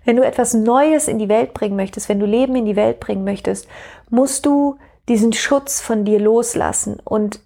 Wenn 0.06 0.16
du 0.16 0.26
etwas 0.26 0.54
Neues 0.54 1.08
in 1.08 1.20
die 1.20 1.30
Welt 1.30 1.54
bringen 1.54 1.76
möchtest, 1.76 2.10
wenn 2.10 2.20
du 2.20 2.26
Leben 2.26 2.56
in 2.56 2.66
die 2.66 2.76
Welt 2.76 3.00
bringen 3.00 3.24
möchtest, 3.24 3.68
musst 4.10 4.46
du 4.46 4.78
diesen 5.10 5.34
Schutz 5.34 5.82
von 5.82 6.06
dir 6.06 6.20
loslassen. 6.20 7.00
Und 7.04 7.40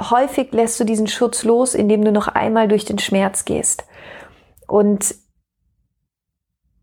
häufig 0.00 0.52
lässt 0.52 0.78
du 0.80 0.84
diesen 0.84 1.06
Schutz 1.06 1.44
los, 1.44 1.74
indem 1.74 2.04
du 2.04 2.12
noch 2.12 2.28
einmal 2.28 2.68
durch 2.68 2.84
den 2.84 2.98
Schmerz 2.98 3.44
gehst. 3.44 3.84
Und 4.66 5.14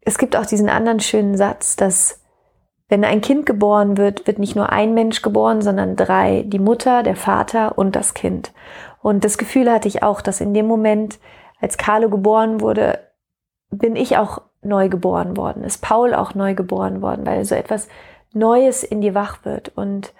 es 0.02 0.18
gibt 0.18 0.36
auch 0.36 0.46
diesen 0.46 0.70
anderen 0.70 1.00
schönen 1.00 1.38
Satz, 1.38 1.76
dass 1.76 2.20
wenn 2.90 3.06
ein 3.06 3.22
Kind 3.22 3.46
geboren 3.46 3.96
wird, 3.98 4.28
wird 4.28 4.38
nicht 4.38 4.56
nur 4.56 4.72
ein 4.72 4.94
Mensch 4.94 5.22
geboren, 5.22 5.62
sondern 5.62 5.96
drei. 5.96 6.44
Die 6.46 6.60
Mutter, 6.60 7.04
der 7.04 7.16
Vater 7.16 7.78
und 7.78 7.96
das 7.96 8.14
Kind. 8.14 8.52
Und 9.02 9.24
das 9.24 9.38
Gefühl 9.38 9.72
hatte 9.72 9.88
ich 9.88 10.04
auch, 10.04 10.22
dass 10.22 10.42
in 10.42 10.54
dem 10.54 10.68
Moment, 10.68 11.20
als 11.62 11.78
Carlo 11.78 12.10
geboren 12.10 12.60
wurde, 12.60 13.00
bin 13.70 13.96
ich 13.96 14.18
auch 14.18 14.42
neu 14.62 14.90
geboren 14.90 15.38
worden, 15.38 15.64
ist 15.64 15.82
Paul 15.82 16.14
auch 16.14 16.36
neu 16.36 16.54
geboren 16.54 17.02
worden, 17.02 17.26
weil 17.26 17.46
so 17.46 17.56
etwas 17.56 17.88
Neues 18.34 18.84
in 18.84 19.02
dir 19.02 19.16
wach 19.16 19.46
wird. 19.46 19.72
Und 19.76 20.14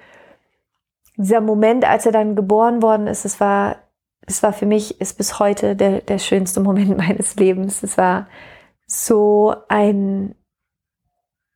dieser 1.18 1.42
Moment, 1.42 1.86
als 1.86 2.06
er 2.06 2.12
dann 2.12 2.36
geboren 2.36 2.82
worden 2.82 3.08
ist, 3.08 3.26
es 3.26 3.40
war, 3.40 3.78
es 4.26 4.42
war 4.44 4.54
für 4.54 4.66
mich, 4.66 5.02
ist 5.02 5.18
bis 5.18 5.40
heute 5.40 5.76
der, 5.76 6.02
der 6.02 6.20
schönste 6.20 6.60
Moment 6.62 6.98
meines 6.98 7.36
Lebens. 7.36 7.84
Es 7.84 7.98
war 7.98 8.28
so 8.94 9.56
ein 9.70 10.36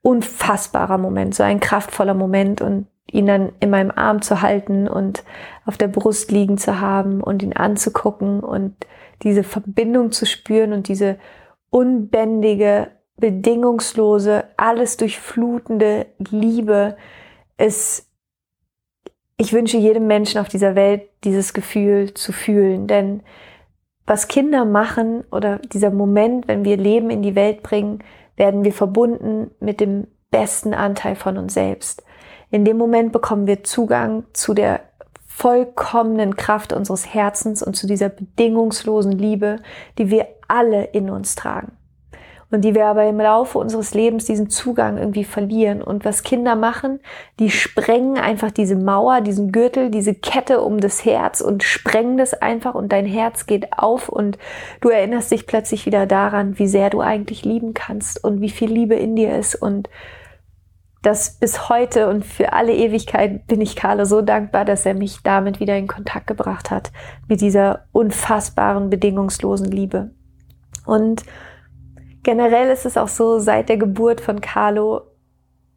unfassbarer 0.01 0.97
Moment, 0.97 1.35
so 1.35 1.43
ein 1.43 1.59
kraftvoller 1.59 2.13
Moment 2.13 2.61
und 2.61 2.87
ihn 3.11 3.25
dann 3.25 3.51
in 3.59 3.69
meinem 3.69 3.91
Arm 3.91 4.21
zu 4.21 4.41
halten 4.41 4.87
und 4.87 5.25
auf 5.65 5.77
der 5.77 5.89
Brust 5.89 6.31
liegen 6.31 6.57
zu 6.57 6.79
haben 6.79 7.21
und 7.21 7.43
ihn 7.43 7.51
anzugucken 7.51 8.39
und 8.39 8.73
diese 9.21 9.43
Verbindung 9.43 10.13
zu 10.13 10.25
spüren 10.25 10.71
und 10.71 10.87
diese 10.87 11.17
unbändige, 11.69 12.91
bedingungslose, 13.17 14.45
alles 14.55 14.95
durchflutende 14.95 16.05
Liebe 16.29 16.95
ist, 17.57 18.09
ich 19.37 19.51
wünsche 19.51 19.77
jedem 19.77 20.07
Menschen 20.07 20.39
auf 20.39 20.47
dieser 20.47 20.75
Welt 20.75 21.09
dieses 21.25 21.53
Gefühl 21.53 22.13
zu 22.13 22.31
fühlen, 22.31 22.87
denn 22.87 23.23
was 24.05 24.27
Kinder 24.27 24.65
machen 24.65 25.23
oder 25.31 25.59
dieser 25.59 25.91
Moment, 25.91 26.47
wenn 26.47 26.65
wir 26.65 26.77
Leben 26.77 27.09
in 27.09 27.21
die 27.21 27.35
Welt 27.35 27.63
bringen, 27.63 27.99
werden 28.35 28.63
wir 28.63 28.73
verbunden 28.73 29.51
mit 29.59 29.79
dem 29.79 30.07
besten 30.29 30.73
Anteil 30.73 31.15
von 31.15 31.37
uns 31.37 31.53
selbst. 31.53 32.03
In 32.51 32.65
dem 32.65 32.77
Moment 32.77 33.11
bekommen 33.11 33.47
wir 33.47 33.63
Zugang 33.63 34.25
zu 34.33 34.53
der 34.53 34.81
vollkommenen 35.27 36.35
Kraft 36.35 36.71
unseres 36.71 37.13
Herzens 37.13 37.61
und 37.61 37.75
zu 37.75 37.87
dieser 37.87 38.09
bedingungslosen 38.09 39.11
Liebe, 39.11 39.57
die 39.97 40.09
wir 40.09 40.27
alle 40.47 40.83
in 40.85 41.09
uns 41.09 41.35
tragen 41.35 41.73
und 42.51 42.61
die 42.61 42.75
wir 42.75 42.85
aber 42.85 43.05
im 43.05 43.19
Laufe 43.19 43.57
unseres 43.57 43.93
Lebens 43.93 44.25
diesen 44.25 44.49
Zugang 44.49 44.97
irgendwie 44.97 45.23
verlieren. 45.23 45.81
Und 45.81 46.05
was 46.05 46.23
Kinder 46.23 46.55
machen, 46.55 46.99
die 47.39 47.49
sprengen 47.49 48.17
einfach 48.17 48.51
diese 48.51 48.75
Mauer, 48.75 49.21
diesen 49.21 49.51
Gürtel, 49.51 49.89
diese 49.89 50.13
Kette 50.13 50.61
um 50.61 50.79
das 50.79 51.05
Herz 51.05 51.41
und 51.41 51.63
sprengen 51.63 52.17
das 52.17 52.33
einfach 52.33 52.75
und 52.75 52.91
dein 52.91 53.05
Herz 53.05 53.45
geht 53.45 53.77
auf 53.77 54.09
und 54.09 54.37
du 54.81 54.89
erinnerst 54.89 55.31
dich 55.31 55.47
plötzlich 55.47 55.85
wieder 55.85 56.05
daran, 56.05 56.59
wie 56.59 56.67
sehr 56.67 56.89
du 56.89 57.01
eigentlich 57.01 57.43
lieben 57.43 57.73
kannst 57.73 58.23
und 58.23 58.41
wie 58.41 58.49
viel 58.49 58.71
Liebe 58.71 58.95
in 58.95 59.15
dir 59.15 59.35
ist 59.37 59.55
und 59.55 59.89
das 61.05 61.37
bis 61.37 61.69
heute 61.69 62.09
und 62.09 62.25
für 62.25 62.53
alle 62.53 62.73
Ewigkeit 62.73 63.45
bin 63.45 63.61
ich 63.61 63.75
Carlo 63.75 64.05
so 64.05 64.21
dankbar, 64.21 64.65
dass 64.65 64.87
er 64.87 64.95
mich 64.95 65.21
damit 65.21 65.59
wieder 65.59 65.77
in 65.77 65.87
Kontakt 65.87 66.25
gebracht 66.25 66.71
hat, 66.71 66.91
mit 67.27 67.41
dieser 67.41 67.85
unfassbaren, 67.91 68.89
bedingungslosen 68.89 69.69
Liebe. 69.69 70.11
Und 70.85 71.23
Generell 72.25 72.71
ist 72.71 72.87
es 72.87 72.97
auch 72.97 73.07
so, 73.07 73.37
seit 73.37 73.69
der 73.69 73.77
Geburt 73.77 74.19
von 74.19 74.41
Carlo, 74.41 75.01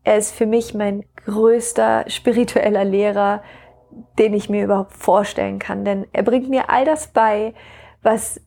er 0.02 0.16
ist 0.16 0.34
für 0.34 0.46
mich 0.46 0.72
mein 0.72 1.04
größter 1.26 2.06
spiritueller 2.08 2.84
Lehrer, 2.84 3.42
den 4.18 4.32
ich 4.32 4.48
mir 4.48 4.64
überhaupt 4.64 4.94
vorstellen 4.94 5.58
kann. 5.58 5.84
Denn 5.84 6.06
er 6.14 6.22
bringt 6.22 6.48
mir 6.48 6.70
all 6.70 6.87
das 6.87 7.08
bei, 7.08 7.52
was, 8.02 8.40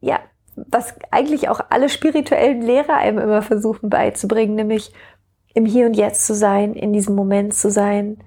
ja, 0.00 0.18
was 0.56 0.96
eigentlich 1.12 1.48
auch 1.48 1.60
alle 1.70 1.88
spirituellen 1.88 2.60
Lehrer 2.60 2.96
einem 2.96 3.18
immer 3.18 3.40
versuchen 3.40 3.88
beizubringen, 3.88 4.56
nämlich 4.56 4.92
im 5.54 5.64
Hier 5.64 5.86
und 5.86 5.94
Jetzt 5.94 6.26
zu 6.26 6.34
sein, 6.34 6.74
in 6.74 6.92
diesem 6.92 7.14
Moment 7.14 7.54
zu 7.54 7.70
sein, 7.70 8.18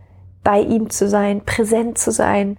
bei 0.42 0.62
ihm 0.62 0.90
zu 0.90 1.10
sein, 1.10 1.44
präsent 1.44 1.98
zu 1.98 2.12
sein, 2.12 2.58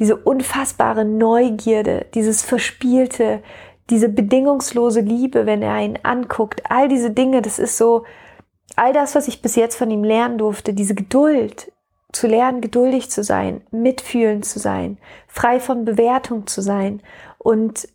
diese 0.00 0.16
unfassbare 0.16 1.04
Neugierde, 1.04 2.06
dieses 2.12 2.42
verspielte, 2.42 3.40
diese 3.90 4.08
bedingungslose 4.08 5.00
Liebe, 5.00 5.46
wenn 5.46 5.62
er 5.62 5.80
ihn 5.80 5.98
anguckt, 6.02 6.62
all 6.70 6.88
diese 6.88 7.10
Dinge, 7.10 7.42
das 7.42 7.58
ist 7.58 7.78
so, 7.78 8.04
all 8.76 8.92
das, 8.92 9.14
was 9.14 9.28
ich 9.28 9.42
bis 9.42 9.56
jetzt 9.56 9.76
von 9.76 9.90
ihm 9.90 10.04
lernen 10.04 10.38
durfte, 10.38 10.74
diese 10.74 10.94
Geduld, 10.94 11.72
zu 12.12 12.26
lernen, 12.26 12.60
geduldig 12.60 13.10
zu 13.10 13.22
sein, 13.22 13.62
mitfühlend 13.70 14.44
zu 14.44 14.58
sein, 14.58 14.98
frei 15.26 15.60
von 15.60 15.84
Bewertung 15.84 16.46
zu 16.46 16.62
sein 16.62 17.02
und 17.36 17.88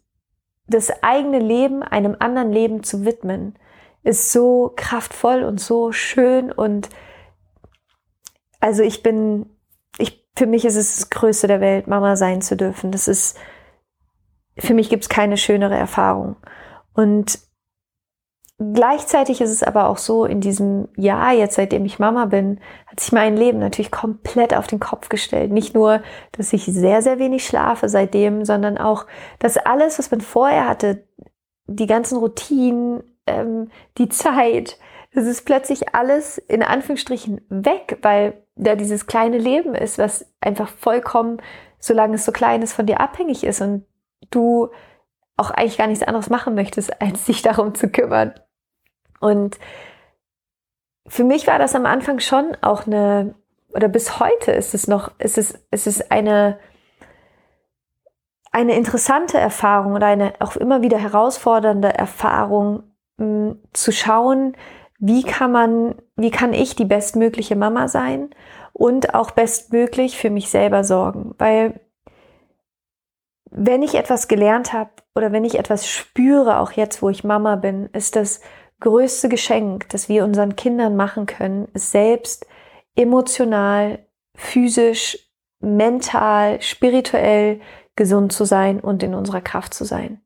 das 0.67 1.03
eigene 1.03 1.39
Leben 1.39 1.83
einem 1.83 2.15
anderen 2.19 2.51
Leben 2.51 2.83
zu 2.83 3.05
widmen, 3.05 3.55
ist 4.03 4.31
so 4.31 4.71
kraftvoll 4.75 5.43
und 5.43 5.59
so 5.59 5.91
schön 5.91 6.51
und 6.51 6.89
also 8.59 8.83
ich 8.83 9.03
bin, 9.03 9.47
ich, 9.97 10.25
für 10.37 10.45
mich 10.45 10.63
ist 10.63 10.75
es 10.75 10.95
das 10.95 11.09
Größte 11.09 11.47
der 11.47 11.59
Welt, 11.59 11.87
Mama 11.87 12.15
sein 12.15 12.41
zu 12.41 12.55
dürfen. 12.55 12.91
Das 12.91 13.09
ist, 13.09 13.37
für 14.57 14.73
mich 14.73 14.89
gibt 14.89 15.03
es 15.03 15.09
keine 15.09 15.37
schönere 15.37 15.75
Erfahrung. 15.75 16.35
Und 16.93 17.39
gleichzeitig 18.57 19.41
ist 19.41 19.49
es 19.49 19.63
aber 19.63 19.87
auch 19.87 19.97
so, 19.97 20.25
in 20.25 20.41
diesem 20.41 20.87
Jahr, 20.95 21.33
jetzt 21.33 21.55
seitdem 21.55 21.85
ich 21.85 21.99
Mama 21.99 22.25
bin, 22.25 22.59
hat 22.87 22.99
sich 22.99 23.11
mein 23.11 23.35
Leben 23.35 23.59
natürlich 23.59 23.91
komplett 23.91 24.55
auf 24.55 24.67
den 24.67 24.79
Kopf 24.79 25.09
gestellt. 25.09 25.51
Nicht 25.51 25.73
nur, 25.73 26.01
dass 26.33 26.53
ich 26.53 26.65
sehr, 26.65 27.01
sehr 27.01 27.19
wenig 27.19 27.45
schlafe 27.45 27.89
seitdem, 27.89 28.45
sondern 28.45 28.77
auch, 28.77 29.05
dass 29.39 29.57
alles, 29.57 29.99
was 29.99 30.11
man 30.11 30.21
vorher 30.21 30.67
hatte, 30.67 31.07
die 31.65 31.87
ganzen 31.87 32.17
Routinen, 32.17 33.03
ähm, 33.25 33.69
die 33.97 34.09
Zeit, 34.09 34.77
das 35.13 35.25
ist 35.25 35.45
plötzlich 35.45 35.93
alles 35.93 36.37
in 36.37 36.63
Anführungsstrichen 36.63 37.41
weg, 37.49 37.99
weil 38.01 38.43
da 38.55 38.75
dieses 38.75 39.07
kleine 39.07 39.37
Leben 39.37 39.75
ist, 39.75 39.97
was 39.97 40.31
einfach 40.41 40.69
vollkommen, 40.69 41.41
solange 41.79 42.15
es 42.15 42.25
so 42.25 42.31
klein 42.31 42.61
ist, 42.61 42.73
von 42.73 42.85
dir 42.85 42.99
abhängig 42.99 43.43
ist. 43.43 43.61
Und 43.61 43.85
du 44.33 44.69
auch 45.37 45.51
eigentlich 45.51 45.77
gar 45.77 45.87
nichts 45.87 46.03
anderes 46.03 46.29
machen 46.29 46.55
möchtest, 46.55 47.01
als 47.01 47.25
sich 47.25 47.41
darum 47.41 47.75
zu 47.75 47.89
kümmern. 47.89 48.33
Und 49.19 49.57
für 51.07 51.23
mich 51.23 51.47
war 51.47 51.59
das 51.59 51.75
am 51.75 51.85
Anfang 51.85 52.19
schon 52.19 52.57
auch 52.61 52.87
eine, 52.87 53.35
oder 53.73 53.87
bis 53.87 54.19
heute 54.19 54.51
ist 54.51 54.73
es 54.73 54.87
noch, 54.87 55.11
ist 55.19 55.37
es, 55.37 55.65
ist 55.71 55.87
es 55.87 56.11
eine, 56.11 56.59
eine 58.51 58.75
interessante 58.75 59.37
Erfahrung 59.37 59.93
oder 59.93 60.07
eine 60.07 60.33
auch 60.39 60.55
immer 60.55 60.81
wieder 60.81 60.97
herausfordernde 60.97 61.93
Erfahrung, 61.93 62.83
mh, 63.17 63.55
zu 63.73 63.91
schauen, 63.91 64.55
wie 64.99 65.23
kann 65.23 65.51
man, 65.51 65.95
wie 66.15 66.31
kann 66.31 66.53
ich 66.53 66.75
die 66.75 66.85
bestmögliche 66.85 67.55
Mama 67.55 67.87
sein 67.87 68.29
und 68.71 69.15
auch 69.15 69.31
bestmöglich 69.31 70.17
für 70.17 70.29
mich 70.29 70.49
selber 70.49 70.83
sorgen, 70.83 71.35
weil 71.37 71.81
wenn 73.55 73.83
ich 73.83 73.95
etwas 73.95 74.27
gelernt 74.27 74.73
habe 74.73 74.89
oder 75.15 75.31
wenn 75.31 75.45
ich 75.45 75.59
etwas 75.59 75.87
spüre, 75.87 76.59
auch 76.59 76.71
jetzt, 76.71 77.01
wo 77.01 77.09
ich 77.09 77.23
Mama 77.23 77.55
bin, 77.55 77.87
ist 77.93 78.15
das 78.15 78.41
größte 78.79 79.29
Geschenk, 79.29 79.87
das 79.89 80.09
wir 80.09 80.25
unseren 80.25 80.55
Kindern 80.55 80.95
machen 80.95 81.25
können, 81.27 81.67
ist 81.73 81.91
selbst 81.91 82.47
emotional, 82.95 83.99
physisch, 84.35 85.29
mental, 85.59 86.61
spirituell 86.61 87.61
gesund 87.95 88.33
zu 88.33 88.43
sein 88.43 88.79
und 88.79 89.03
in 89.03 89.13
unserer 89.13 89.41
Kraft 89.41 89.73
zu 89.73 89.85
sein. 89.85 90.21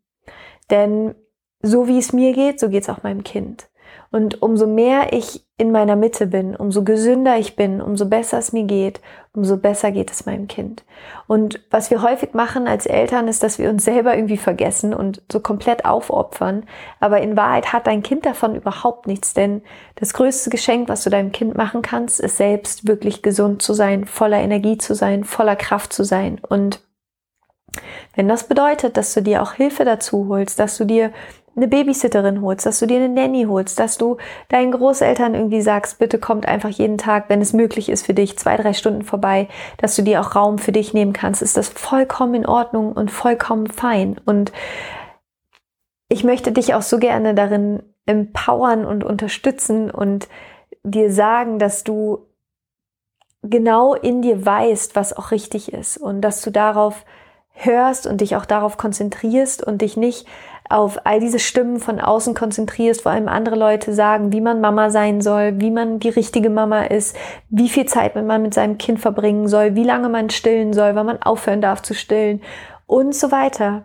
Denn 0.70 1.14
so 1.62 1.88
wie 1.88 1.98
es 1.98 2.14
mir 2.14 2.34
geht, 2.34 2.60
so 2.60 2.70
geht 2.70 2.84
es 2.84 2.90
auch 2.90 3.04
meinem 3.04 3.24
Kind. 3.24 3.70
Und 4.10 4.42
umso 4.42 4.68
mehr 4.68 5.12
ich 5.12 5.47
in 5.60 5.72
meiner 5.72 5.96
Mitte 5.96 6.28
bin, 6.28 6.56
umso 6.56 6.84
gesünder 6.84 7.38
ich 7.38 7.56
bin, 7.56 7.82
umso 7.82 8.06
besser 8.06 8.38
es 8.38 8.54
mir 8.54 8.66
geht, 8.66 9.02
umso 9.34 9.58
besser 9.58 9.92
geht 9.92 10.12
es 10.12 10.28
meinem 10.28 10.48
Kind. 10.48 10.84
Und 11.26 11.60
was 11.72 11.90
wir 11.90 12.04
häufig 12.04 12.36
machen 12.36 12.68
als 12.68 12.86
Eltern, 12.86 13.28
ist, 13.28 13.42
dass 13.42 13.58
wir 13.58 13.72
uns 13.72 13.84
selber 13.84 14.16
irgendwie 14.16 14.38
vergessen 14.38 14.94
und 14.94 15.24
so 15.32 15.40
komplett 15.40 15.84
aufopfern. 15.84 16.64
Aber 17.00 17.22
in 17.22 17.36
Wahrheit 17.36 17.74
hat 17.74 17.88
dein 17.88 18.04
Kind 18.04 18.28
davon 18.28 18.56
überhaupt 18.56 19.08
nichts, 19.08 19.34
denn 19.34 19.64
das 19.96 20.14
größte 20.14 20.52
Geschenk, 20.52 20.90
was 20.90 21.04
du 21.04 21.10
deinem 21.10 21.32
Kind 21.32 21.58
machen 21.58 21.82
kannst, 21.82 22.20
ist 22.20 22.38
selbst 22.38 22.88
wirklich 22.88 23.24
gesund 23.24 23.64
zu 23.64 23.74
sein, 23.74 24.06
voller 24.06 24.40
Energie 24.40 24.78
zu 24.78 24.94
sein, 24.94 25.24
voller 25.24 25.56
Kraft 25.56 25.92
zu 25.92 26.04
sein. 26.04 26.40
Und 26.48 26.82
wenn 28.16 28.28
das 28.28 28.44
bedeutet, 28.44 28.96
dass 28.96 29.12
du 29.16 29.24
dir 29.24 29.42
auch 29.42 29.54
Hilfe 29.54 29.86
dazu 29.86 30.28
holst, 30.28 30.60
dass 30.60 30.78
du 30.78 30.86
dir 30.86 31.12
eine 31.58 31.68
Babysitterin 31.68 32.42
holst, 32.42 32.66
dass 32.66 32.80
du 32.80 32.86
dir 32.86 32.98
eine 32.98 33.10
Nanny 33.10 33.46
holst, 33.46 33.80
dass 33.80 33.98
du 33.98 34.18
deinen 34.48 34.72
Großeltern 34.72 35.34
irgendwie 35.34 35.62
sagst, 35.62 35.98
bitte 35.98 36.20
kommt 36.20 36.46
einfach 36.46 36.70
jeden 36.70 37.00
Tag, 37.00 37.26
wenn 37.30 37.42
es 37.42 37.52
möglich 37.52 37.90
ist 37.90 38.06
für 38.06 38.14
dich, 38.14 38.38
zwei, 38.38 38.56
drei 38.56 38.74
Stunden 38.74 39.02
vorbei, 39.02 39.50
dass 39.78 39.96
du 39.96 40.04
dir 40.04 40.22
auch 40.22 40.36
Raum 40.36 40.60
für 40.60 40.72
dich 40.72 40.94
nehmen 40.94 41.14
kannst, 41.14 41.42
ist 41.42 41.58
das 41.58 41.68
vollkommen 41.68 42.36
in 42.36 42.46
Ordnung 42.46 42.94
und 42.94 43.12
vollkommen 43.12 43.68
fein. 43.68 44.22
Und 44.24 44.52
ich 46.10 46.24
möchte 46.24 46.52
dich 46.52 46.76
auch 46.76 46.84
so 46.84 47.00
gerne 47.00 47.34
darin 47.34 47.82
empowern 48.06 48.86
und 48.86 49.04
unterstützen 49.04 49.92
und 49.92 50.30
dir 50.84 51.12
sagen, 51.12 51.60
dass 51.60 51.84
du 51.84 52.28
genau 53.42 53.96
in 53.96 54.22
dir 54.22 54.46
weißt, 54.46 54.96
was 54.96 55.16
auch 55.16 55.32
richtig 55.32 55.74
ist 55.74 55.98
und 55.98 56.22
dass 56.22 56.42
du 56.42 56.52
darauf 56.52 57.04
hörst 57.58 58.06
und 58.06 58.22
dich 58.22 58.36
auch 58.36 58.46
darauf 58.46 58.78
konzentrierst 58.78 59.64
und 59.64 59.82
dich 59.82 59.98
nicht 59.98 60.28
auf 60.70 61.06
all 61.06 61.20
diese 61.20 61.40
Stimmen 61.40 61.80
von 61.80 62.00
außen 62.00 62.34
konzentrierst, 62.34 63.02
vor 63.02 63.12
allem 63.12 63.28
andere 63.28 63.56
Leute 63.56 63.94
sagen, 63.94 64.32
wie 64.32 64.42
man 64.42 64.62
Mama 64.62 64.90
sein 64.90 65.22
soll, 65.22 65.60
wie 65.60 65.72
man 65.72 66.00
die 66.00 66.10
richtige 66.10 66.50
Mama 66.50 66.84
ist, 66.84 67.16
wie 67.50 67.70
viel 67.70 67.86
Zeit 67.86 68.16
man 68.16 68.42
mit 68.42 68.54
seinem 68.54 68.78
Kind 68.78 69.00
verbringen 69.00 69.48
soll, 69.48 69.76
wie 69.76 69.84
lange 69.84 70.10
man 70.10 70.30
stillen 70.30 70.74
soll, 70.74 70.96
wann 70.96 71.06
man 71.06 71.22
aufhören 71.22 71.62
darf 71.62 71.82
zu 71.82 71.94
stillen 71.94 72.42
und 72.86 73.16
so 73.16 73.32
weiter. 73.32 73.84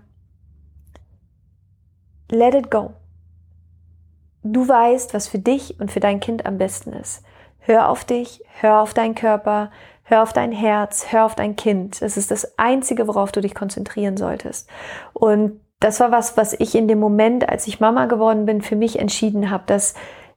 Let 2.31 2.55
it 2.55 2.71
go. 2.71 2.95
Du 4.42 4.66
weißt, 4.66 5.14
was 5.14 5.29
für 5.29 5.38
dich 5.38 5.79
und 5.79 5.92
für 5.92 6.01
dein 6.01 6.18
Kind 6.18 6.47
am 6.47 6.59
besten 6.59 6.92
ist. 6.92 7.23
Hör 7.61 7.88
auf 7.88 8.05
dich, 8.05 8.42
hör 8.61 8.81
auf 8.81 8.92
deinen 8.92 9.14
Körper, 9.14 9.71
hör 10.03 10.23
auf 10.23 10.33
dein 10.33 10.51
Herz, 10.51 11.12
hör 11.12 11.25
auf 11.25 11.37
dein 11.37 11.55
Kind. 11.55 12.03
Das 12.03 12.16
ist 12.16 12.31
das 12.33 12.59
Einzige, 12.59 13.07
worauf 13.07 13.31
du 13.31 13.40
dich 13.40 13.55
konzentrieren 13.55 14.16
solltest. 14.16 14.68
Und 15.12 15.61
das 15.83 16.01
war 16.01 16.12
was, 16.12 16.37
was 16.37 16.55
ich 16.59 16.75
in 16.75 16.88
dem 16.88 17.01
Moment, 17.01 17.49
als 17.49 17.66
ich 17.66 17.81
Mama 17.81 18.07
geworden 18.07 18.47
bin, 18.47 18.62
für 18.62 18.77
mich 18.77 18.99
entschieden 18.99 19.51
habe, 19.51 19.64
dass 19.66 19.95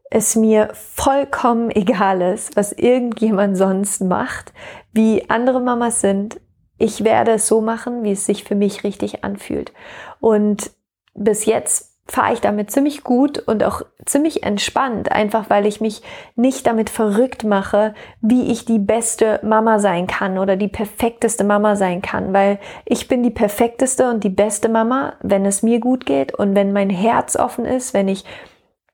es 0.10 0.36
mir 0.36 0.69
vollkommen 0.73 1.71
egal 1.75 2.21
ist, 2.21 2.55
was 2.55 2.71
irgendjemand 2.71 3.58
sonst 3.58 4.01
macht, 4.01 4.53
wie 4.91 5.29
andere 5.29 5.62
Mamas 5.62 6.01
sind. 6.01 6.39
Ich 6.77 7.03
werde 7.03 7.31
es 7.34 7.47
so 7.47 7.62
machen, 7.62 8.03
wie 8.03 8.12
es 8.12 8.25
sich 8.25 8.43
für 8.43 8.55
mich 8.55 8.84
richtig 8.84 9.23
anfühlt. 9.23 9.71
Und 10.19 10.71
bis 11.13 11.45
jetzt 11.45 11.94
fahre 12.07 12.33
ich 12.33 12.41
damit 12.41 12.69
ziemlich 12.69 13.03
gut 13.03 13.39
und 13.39 13.63
auch 13.63 13.81
ziemlich 14.05 14.43
entspannt, 14.43 15.11
einfach 15.11 15.49
weil 15.49 15.65
ich 15.65 15.81
mich 15.81 16.03
nicht 16.35 16.67
damit 16.67 16.91
verrückt 16.91 17.43
mache, 17.43 17.95
wie 18.21 18.51
ich 18.51 18.65
die 18.65 18.77
beste 18.77 19.39
Mama 19.43 19.79
sein 19.79 20.05
kann 20.05 20.37
oder 20.37 20.55
die 20.55 20.67
perfekteste 20.67 21.43
Mama 21.43 21.75
sein 21.75 22.03
kann, 22.03 22.31
weil 22.31 22.59
ich 22.85 23.07
bin 23.07 23.23
die 23.23 23.31
perfekteste 23.31 24.09
und 24.09 24.23
die 24.23 24.29
beste 24.29 24.69
Mama, 24.69 25.13
wenn 25.21 25.45
es 25.45 25.63
mir 25.63 25.79
gut 25.79 26.05
geht 26.05 26.33
und 26.33 26.53
wenn 26.53 26.73
mein 26.73 26.91
Herz 26.91 27.35
offen 27.35 27.65
ist, 27.65 27.95
wenn 27.95 28.07
ich 28.07 28.23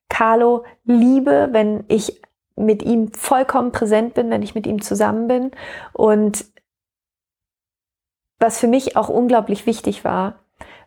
Carlo 0.08 0.64
liebe, 0.86 1.50
wenn 1.52 1.84
ich 1.90 2.22
mit 2.56 2.84
ihm 2.84 3.14
vollkommen 3.14 3.72
präsent 3.72 4.14
bin, 4.14 4.30
wenn 4.30 4.44
ich 4.44 4.56
mit 4.56 4.68
ihm 4.68 4.82
zusammen 4.82 5.28
bin. 5.28 5.52
Und 5.94 6.46
was 8.40 8.60
für 8.60 8.68
mich 8.68 8.96
auch 8.98 9.10
unglaublich 9.10 9.66
wichtig 9.66 10.04
war, 10.04 10.41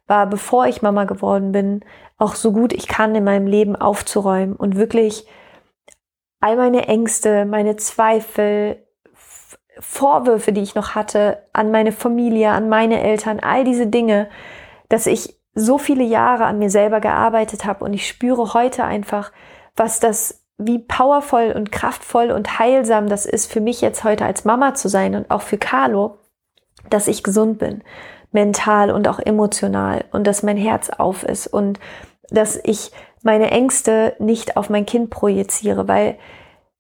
war, 0.07 0.27
bevor 0.27 0.67
ich 0.67 0.83
Mama 0.83 1.05
geworden 1.05 1.53
bin, 1.53 1.85
auch 2.19 2.35
so 2.35 2.53
gut 2.53 2.73
ich 2.73 2.87
kann 2.87 3.15
in 3.15 3.25
meinem 3.25 3.47
Leben 3.47 3.77
aufzuräumen 3.77 4.55
und 4.57 4.77
wirklich 4.77 5.27
all 6.41 6.57
meine 6.57 6.87
Ängste, 6.89 7.45
meine 7.47 7.77
Zweifel, 7.77 8.85
Vorwürfe, 9.81 10.53
die 10.53 10.61
ich 10.61 10.75
noch 10.75 10.95
hatte 10.95 11.43
an 11.53 11.71
meine 11.71 11.91
Familie, 11.91 12.51
an 12.51 12.69
meine 12.69 13.03
Eltern, 13.03 13.41
all 13.41 13.65
diese 13.65 13.87
Dinge, 13.87 14.29
dass 14.89 15.07
ich 15.07 15.37
so 15.55 15.79
viele 15.79 16.05
Jahre 16.05 16.45
an 16.45 16.59
mir 16.59 16.71
selber 16.71 17.01
gearbeitet 17.01 17.65
habe 17.65 17.85
und 17.85 17.93
ich 17.93 18.07
spüre 18.07 18.55
heute 18.55 18.85
einfach, 18.85 19.33
was 19.77 20.01
das, 20.01 20.45
wie 20.59 20.79
powervoll 20.79 21.53
und 21.57 21.73
kraftvoll 21.73 22.31
und 22.31 22.59
heilsam 22.59 23.09
das 23.09 23.27
ist 23.27 23.51
für 23.51 23.61
mich 23.61 23.81
jetzt 23.81 24.05
heute 24.05 24.25
als 24.25 24.45
Mama 24.45 24.75
zu 24.75 24.89
sein 24.89 25.15
und 25.15 25.31
auch 25.31 25.43
für 25.43 25.59
Carlo, 25.59 26.19
dass 26.91 27.09
ich 27.09 27.23
gesund 27.23 27.59
bin, 27.59 27.83
mental 28.35 28.91
und 28.91 29.09
auch 29.09 29.19
emotional 29.19 30.05
und 30.13 30.27
dass 30.27 30.43
mein 30.43 30.57
Herz 30.57 30.91
auf 30.91 31.23
ist 31.23 31.47
und 31.47 31.79
dass 32.31 32.61
ich 32.63 32.91
meine 33.23 33.51
Ängste 33.51 34.17
nicht 34.19 34.57
auf 34.57 34.69
mein 34.69 34.85
Kind 34.85 35.11
projiziere, 35.11 35.89
weil 35.89 36.19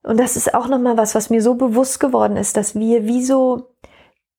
und 0.03 0.21
das 0.21 0.37
ist 0.37 0.53
auch 0.53 0.69
noch 0.69 0.79
mal 0.79 0.99
was, 0.99 1.15
was 1.15 1.31
mir 1.31 1.41
so 1.41 1.55
bewusst 1.55 1.99
geworden 1.99 2.37
ist, 2.37 2.59
dass 2.59 2.75
wir 2.75 3.07
wie 3.07 3.25
so 3.25 3.71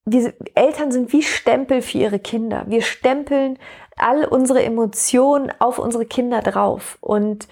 wir 0.05 0.33
Eltern 0.53 0.91
sind 0.91 1.11
wie 1.11 1.23
Stempel 1.23 1.81
für 1.81 1.97
ihre 1.97 2.19
Kinder. 2.19 2.65
Wir 2.67 2.83
stempeln 2.83 3.57
all 3.95 4.25
unsere 4.25 4.63
Emotionen 4.63 5.51
auf 5.57 5.79
unsere 5.79 6.05
Kinder 6.05 6.41
drauf 6.41 6.99
und 7.01 7.47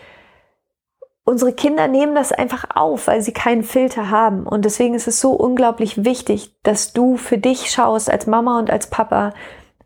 unsere 1.26 1.54
Kinder 1.54 1.88
nehmen 1.88 2.16
das 2.16 2.32
einfach 2.32 2.66
auf, 2.76 3.08
weil 3.08 3.22
sie 3.22 3.34
keinen 3.34 3.64
Filter 3.64 4.10
haben. 4.10 4.46
Und 4.46 4.66
deswegen 4.66 4.94
ist 4.94 5.08
es 5.08 5.20
so 5.20 5.32
unglaublich 5.32 6.04
wichtig, 6.04 6.54
dass 6.64 6.94
du 6.94 7.18
für 7.18 7.38
dich 7.38 7.72
schaust 7.72 8.10
als 8.10 8.28
Mama 8.28 8.60
und 8.60 8.70
als 8.70 8.90
Papa, 8.90 9.34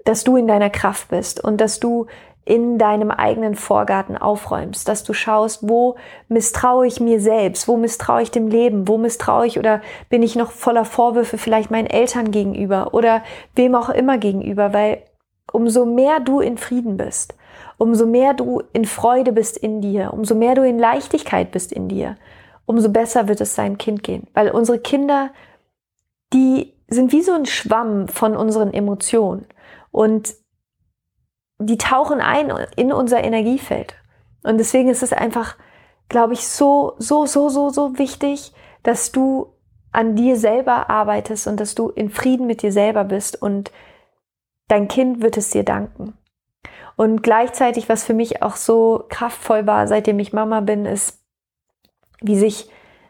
dass 0.06 0.24
du 0.24 0.38
in 0.38 0.48
deiner 0.48 0.70
Kraft 0.70 1.10
bist 1.10 1.44
und 1.44 1.60
dass 1.62 1.80
du 1.80 2.08
in 2.46 2.78
deinem 2.78 3.12
eigenen 3.12 3.56
Vorgarten 3.56 4.18
aufräumst, 4.18 4.88
dass 4.88 5.04
du 5.04 5.12
schaust, 5.12 5.68
wo 5.68 5.98
misstraue 6.30 6.88
ich 6.88 7.02
mir 7.02 7.20
selbst, 7.20 7.68
wo 7.68 7.76
misstraue 7.76 8.22
ich 8.22 8.32
dem 8.32 8.48
Leben, 8.48 8.88
wo 8.88 8.98
misstraue 8.98 9.46
ich 9.46 9.60
oder 9.60 9.82
bin 10.10 10.24
ich 10.24 10.38
noch 10.38 10.52
voller 10.52 10.86
Vorwürfe 10.86 11.38
vielleicht 11.38 11.72
meinen 11.72 11.88
Eltern 11.88 12.32
gegenüber 12.32 12.94
oder 12.94 13.22
wem 13.56 13.76
auch 13.76 13.90
immer 13.90 14.18
gegenüber, 14.18 14.72
weil 14.72 15.04
umso 15.52 15.86
mehr 15.86 16.22
du 16.22 16.40
in 16.40 16.58
Frieden 16.58 16.96
bist, 16.96 17.36
umso 17.78 18.06
mehr 18.06 18.34
du 18.34 18.62
in 18.74 18.86
Freude 18.86 19.32
bist 19.32 19.58
in 19.58 19.82
dir, 19.82 20.14
umso 20.14 20.36
mehr 20.36 20.56
du 20.56 20.68
in 20.68 20.80
Leichtigkeit 20.80 21.52
bist 21.52 21.72
in 21.72 21.88
dir, 21.88 22.18
umso 22.66 22.90
besser 22.90 23.28
wird 23.28 23.42
es 23.42 23.56
deinem 23.56 23.78
Kind 23.78 24.04
gehen. 24.04 24.28
Weil 24.34 24.50
unsere 24.50 24.80
Kinder, 24.80 25.32
die 26.34 26.74
sind 26.88 27.12
wie 27.12 27.22
so 27.22 27.34
ein 27.34 27.46
Schwamm 27.46 28.08
von 28.08 28.36
unseren 28.36 28.74
Emotionen 28.74 29.46
und 29.92 30.36
die 31.60 31.78
tauchen 31.78 32.22
ein 32.22 32.52
in 32.76 32.92
unser 32.92 33.24
Energiefeld. 33.24 33.96
Und 34.44 34.58
deswegen 34.58 34.90
ist 34.90 35.04
es 35.04 35.14
einfach, 35.14 35.56
glaube 36.08 36.34
ich, 36.34 36.48
so, 36.48 36.94
so, 36.98 37.26
so, 37.26 37.50
so, 37.50 37.70
so 37.70 37.98
wichtig, 37.98 38.54
dass 38.84 39.12
du 39.12 39.54
an 39.92 40.16
dir 40.16 40.38
selber 40.38 40.90
arbeitest 40.90 41.48
und 41.48 41.60
dass 41.60 41.74
du 41.74 41.90
in 41.90 42.10
Frieden 42.10 42.46
mit 42.46 42.62
dir 42.62 42.72
selber 42.72 43.04
bist 43.04 43.42
und 43.42 43.72
dein 44.68 44.88
Kind 44.88 45.22
wird 45.22 45.38
es 45.38 45.50
dir 45.50 45.64
danken. 45.64 46.14
Und 46.98 47.22
gleichzeitig, 47.22 47.88
was 47.88 48.04
für 48.04 48.16
mich 48.16 48.42
auch 48.42 48.56
so 48.56 49.06
kraftvoll 49.08 49.68
war, 49.68 49.88
seitdem 49.88 50.20
ich 50.20 50.34
Mama 50.34 50.62
bin, 50.62 50.86
ist, 50.86 51.22
wie 52.22 52.36
sich 52.36 52.70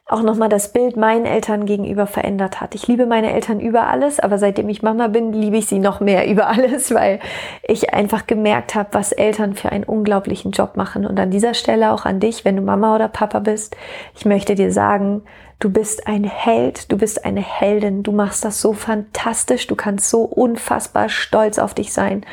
auch 0.09 0.21
nochmal 0.21 0.49
das 0.49 0.71
Bild 0.71 0.95
meinen 0.95 1.25
Eltern 1.25 1.65
gegenüber 1.65 2.05
verändert 2.05 2.61
hat. 2.61 2.75
Ich 2.75 2.87
liebe 2.87 3.05
meine 3.05 3.31
Eltern 3.31 3.59
über 3.59 3.87
alles, 3.87 4.19
aber 4.19 4.37
seitdem 4.37 4.69
ich 4.69 4.81
Mama 4.81 5.07
bin, 5.07 5.33
liebe 5.33 5.57
ich 5.57 5.67
sie 5.67 5.79
noch 5.79 6.01
mehr 6.01 6.27
über 6.29 6.47
alles, 6.47 6.93
weil 6.93 7.19
ich 7.63 7.93
einfach 7.93 8.27
gemerkt 8.27 8.75
habe, 8.75 8.89
was 8.91 9.13
Eltern 9.13 9.53
für 9.55 9.71
einen 9.71 9.85
unglaublichen 9.85 10.51
Job 10.51 10.75
machen. 10.75 11.05
Und 11.05 11.19
an 11.19 11.31
dieser 11.31 11.53
Stelle 11.53 11.91
auch 11.91 12.05
an 12.05 12.19
dich, 12.19 12.43
wenn 12.43 12.57
du 12.57 12.61
Mama 12.61 12.93
oder 12.93 13.07
Papa 13.07 13.39
bist, 13.39 13.75
ich 14.15 14.25
möchte 14.25 14.55
dir 14.55 14.71
sagen, 14.71 15.23
Du 15.59 15.71
bist 15.71 16.05
ein 16.05 16.23
Held, 16.23 16.91
du 16.91 16.97
bist 16.97 17.25
eine 17.25 17.41
Heldin, 17.41 18.03
du 18.03 18.11
machst 18.11 18.45
das 18.45 18.61
so 18.61 18.73
fantastisch, 18.73 19.65
du 19.65 19.75
kannst 19.75 20.07
so 20.07 20.21
unfassbar 20.21 21.09
stolz 21.09 21.57
auf 21.57 21.73
dich 21.73 21.93
sein. 21.93 22.23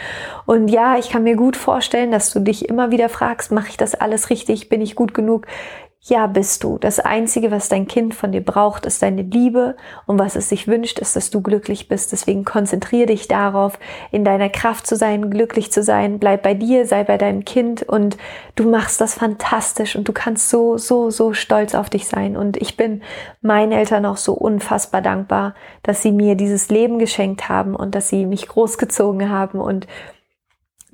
Und 0.44 0.68
ja, 0.68 0.98
ich 0.98 1.08
kann 1.08 1.22
mir 1.22 1.34
gut 1.34 1.56
vorstellen, 1.56 2.10
dass 2.10 2.30
du 2.30 2.40
dich 2.40 2.68
immer 2.68 2.90
wieder 2.90 3.08
fragst, 3.08 3.50
mache 3.50 3.70
ich 3.70 3.78
das 3.78 3.94
alles 3.94 4.28
richtig, 4.28 4.68
bin 4.68 4.82
ich 4.82 4.94
gut 4.94 5.14
genug? 5.14 5.46
Ja, 6.06 6.26
bist 6.26 6.62
du. 6.62 6.76
Das 6.76 7.00
Einzige, 7.00 7.50
was 7.50 7.70
dein 7.70 7.88
Kind 7.88 8.14
von 8.14 8.30
dir 8.30 8.42
braucht, 8.44 8.84
ist 8.84 9.00
deine 9.00 9.22
Liebe 9.22 9.74
und 10.04 10.18
was 10.18 10.36
es 10.36 10.50
sich 10.50 10.68
wünscht, 10.68 10.98
ist, 10.98 11.16
dass 11.16 11.30
du 11.30 11.40
glücklich 11.40 11.88
bist. 11.88 12.12
Deswegen 12.12 12.44
konzentriere 12.44 13.06
dich 13.06 13.26
darauf, 13.26 13.78
in 14.12 14.22
deiner 14.22 14.50
Kraft 14.50 14.86
zu 14.86 14.96
sein, 14.96 15.30
glücklich 15.30 15.72
zu 15.72 15.82
sein. 15.82 16.18
Bleib 16.18 16.42
bei 16.42 16.52
dir, 16.52 16.86
sei 16.86 17.04
bei 17.04 17.16
deinem 17.16 17.46
Kind 17.46 17.84
und 17.84 18.18
du 18.54 18.68
machst 18.68 19.00
das 19.00 19.14
fantastisch 19.14 19.96
und 19.96 20.06
du 20.06 20.12
kannst 20.12 20.50
so, 20.50 20.76
so, 20.76 21.08
so 21.08 21.32
stolz 21.32 21.74
auf 21.74 21.88
dich 21.88 22.06
sein. 22.06 22.36
Und 22.36 22.58
ich 22.58 22.76
bin 22.76 23.00
meinen 23.40 23.72
Eltern 23.72 24.04
auch 24.04 24.18
so 24.18 24.34
unfassbar 24.34 25.00
dankbar, 25.00 25.54
dass 25.82 26.02
sie 26.02 26.12
mir 26.12 26.34
dieses 26.34 26.68
Leben 26.68 26.98
geschenkt 26.98 27.48
haben 27.48 27.74
und 27.74 27.94
dass 27.94 28.10
sie 28.10 28.26
mich 28.26 28.46
großgezogen 28.46 29.30
haben 29.30 29.58
und 29.58 29.86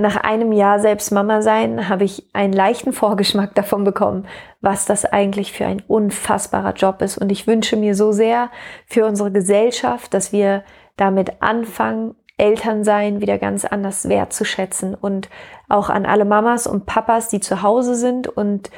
nach 0.01 0.17
einem 0.17 0.53
Jahr 0.53 0.81
selbst 0.81 1.13
Mama 1.13 1.43
sein, 1.43 1.91
habe 1.91 2.05
ich 2.05 2.25
einen 2.33 2.55
leichten 2.55 2.95
Vorgeschmack 2.95 3.55
davon 3.55 3.85
bekommen, 3.85 4.27
was 4.63 4.87
das 4.87 5.05
eigentlich 5.05 5.53
für 5.53 5.67
ein 5.67 5.83
unfassbarer 5.87 6.73
Job 6.73 7.03
ist. 7.03 7.19
Und 7.19 7.31
ich 7.31 7.47
wünsche 7.47 7.77
mir 7.77 7.95
so 7.95 8.11
sehr 8.11 8.51
für 8.87 9.05
unsere 9.05 9.31
Gesellschaft, 9.31 10.15
dass 10.15 10.33
wir 10.33 10.65
damit 10.97 11.43
anfangen, 11.43 12.15
Elternsein 12.39 13.21
wieder 13.21 13.37
ganz 13.37 13.67
anders 13.67 14.09
wertzuschätzen 14.09 14.95
und 14.95 15.29
auch 15.69 15.91
an 15.91 16.07
alle 16.07 16.25
Mamas 16.25 16.67
und 16.67 16.87
Papas, 16.87 17.29
die 17.29 17.41
zu 17.41 17.61
Hause 17.61 17.95
sind 17.95 18.27
und 18.27 18.71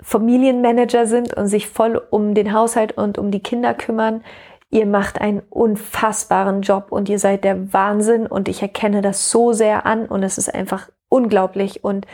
Familienmanager 0.00 1.06
sind 1.06 1.34
und 1.34 1.48
sich 1.48 1.66
voll 1.66 2.00
um 2.10 2.34
den 2.34 2.52
Haushalt 2.52 2.92
und 2.92 3.18
um 3.18 3.32
die 3.32 3.42
Kinder 3.42 3.74
kümmern. 3.74 4.22
Ihr 4.70 4.86
macht 4.86 5.20
einen 5.20 5.40
unfassbaren 5.48 6.62
Job 6.62 6.88
und 6.90 7.08
ihr 7.08 7.18
seid 7.18 7.44
der 7.44 7.72
Wahnsinn 7.72 8.26
und 8.26 8.48
ich 8.48 8.60
erkenne 8.60 9.00
das 9.00 9.30
so 9.30 9.52
sehr 9.52 9.86
an 9.86 10.06
und 10.06 10.22
es 10.22 10.36
ist 10.36 10.54
einfach 10.54 10.90
unglaublich 11.08 11.84
und 11.84 12.06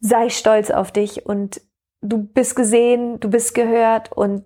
sei 0.00 0.28
stolz 0.28 0.70
auf 0.70 0.92
dich 0.92 1.26
und 1.26 1.60
du 2.02 2.18
bist 2.18 2.54
gesehen, 2.54 3.18
du 3.18 3.28
bist 3.28 3.54
gehört 3.54 4.12
und 4.12 4.44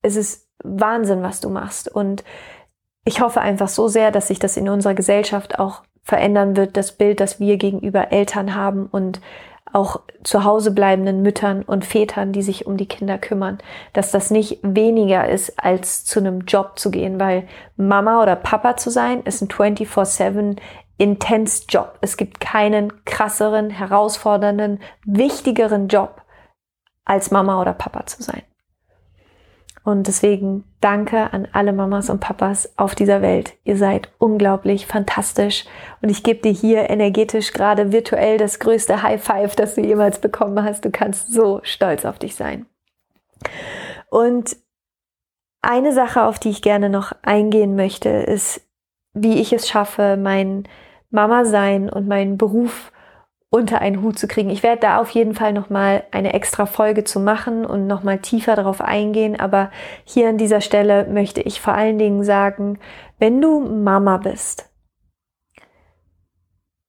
es 0.00 0.16
ist 0.16 0.48
Wahnsinn, 0.62 1.22
was 1.22 1.40
du 1.40 1.50
machst 1.50 1.88
und 1.88 2.24
ich 3.04 3.20
hoffe 3.20 3.40
einfach 3.40 3.68
so 3.68 3.88
sehr, 3.88 4.10
dass 4.10 4.28
sich 4.28 4.38
das 4.38 4.56
in 4.56 4.68
unserer 4.68 4.94
Gesellschaft 4.94 5.58
auch 5.58 5.82
verändern 6.02 6.56
wird, 6.56 6.76
das 6.76 6.92
Bild, 6.92 7.20
das 7.20 7.38
wir 7.38 7.58
gegenüber 7.58 8.12
Eltern 8.12 8.54
haben 8.54 8.86
und 8.86 9.20
auch 9.74 10.00
zu 10.22 10.44
Hause 10.44 10.70
bleibenden 10.70 11.22
Müttern 11.22 11.62
und 11.62 11.84
Vätern, 11.84 12.32
die 12.32 12.42
sich 12.42 12.66
um 12.66 12.76
die 12.76 12.86
Kinder 12.86 13.18
kümmern, 13.18 13.58
dass 13.92 14.12
das 14.12 14.30
nicht 14.30 14.60
weniger 14.62 15.28
ist, 15.28 15.58
als 15.58 16.04
zu 16.04 16.20
einem 16.20 16.42
Job 16.42 16.78
zu 16.78 16.90
gehen, 16.90 17.18
weil 17.18 17.48
Mama 17.76 18.22
oder 18.22 18.36
Papa 18.36 18.76
zu 18.76 18.90
sein 18.90 19.22
ist 19.22 19.42
ein 19.42 19.48
24-7 19.48 20.58
intens 20.96 21.66
Job. 21.68 21.98
Es 22.00 22.16
gibt 22.16 22.40
keinen 22.40 23.04
krasseren, 23.04 23.68
herausfordernden, 23.70 24.80
wichtigeren 25.04 25.88
Job, 25.88 26.22
als 27.04 27.32
Mama 27.32 27.60
oder 27.60 27.74
Papa 27.74 28.06
zu 28.06 28.22
sein. 28.22 28.42
Und 29.84 30.06
deswegen 30.06 30.64
danke 30.80 31.32
an 31.34 31.46
alle 31.52 31.74
Mamas 31.74 32.08
und 32.08 32.18
Papas 32.18 32.72
auf 32.78 32.94
dieser 32.94 33.20
Welt. 33.20 33.52
Ihr 33.64 33.76
seid 33.76 34.10
unglaublich 34.16 34.86
fantastisch. 34.86 35.66
Und 36.00 36.08
ich 36.08 36.22
gebe 36.22 36.40
dir 36.40 36.52
hier 36.52 36.88
energetisch 36.88 37.52
gerade 37.52 37.92
virtuell 37.92 38.38
das 38.38 38.58
größte 38.58 39.02
High 39.02 39.22
Five, 39.22 39.54
das 39.56 39.74
du 39.74 39.82
jemals 39.82 40.20
bekommen 40.20 40.64
hast. 40.64 40.86
Du 40.86 40.90
kannst 40.90 41.30
so 41.30 41.60
stolz 41.62 42.06
auf 42.06 42.18
dich 42.18 42.34
sein. 42.34 42.64
Und 44.08 44.56
eine 45.60 45.92
Sache, 45.92 46.24
auf 46.24 46.38
die 46.38 46.50
ich 46.50 46.62
gerne 46.62 46.88
noch 46.88 47.12
eingehen 47.22 47.76
möchte, 47.76 48.08
ist, 48.08 48.62
wie 49.12 49.38
ich 49.38 49.52
es 49.52 49.68
schaffe, 49.68 50.16
mein 50.16 50.66
Mama 51.10 51.44
sein 51.44 51.90
und 51.90 52.08
meinen 52.08 52.38
Beruf 52.38 52.90
unter 53.54 53.80
einen 53.80 54.02
Hut 54.02 54.18
zu 54.18 54.26
kriegen. 54.26 54.50
Ich 54.50 54.64
werde 54.64 54.80
da 54.80 55.00
auf 55.00 55.10
jeden 55.10 55.32
Fall 55.32 55.52
nochmal 55.52 56.02
eine 56.10 56.32
extra 56.32 56.66
Folge 56.66 57.04
zu 57.04 57.20
machen 57.20 57.64
und 57.64 57.86
nochmal 57.86 58.18
tiefer 58.18 58.56
darauf 58.56 58.80
eingehen. 58.80 59.38
Aber 59.38 59.70
hier 60.02 60.28
an 60.28 60.38
dieser 60.38 60.60
Stelle 60.60 61.06
möchte 61.06 61.40
ich 61.40 61.60
vor 61.60 61.72
allen 61.72 61.96
Dingen 61.96 62.24
sagen, 62.24 62.80
wenn 63.20 63.40
du 63.40 63.60
Mama 63.60 64.16
bist, 64.16 64.68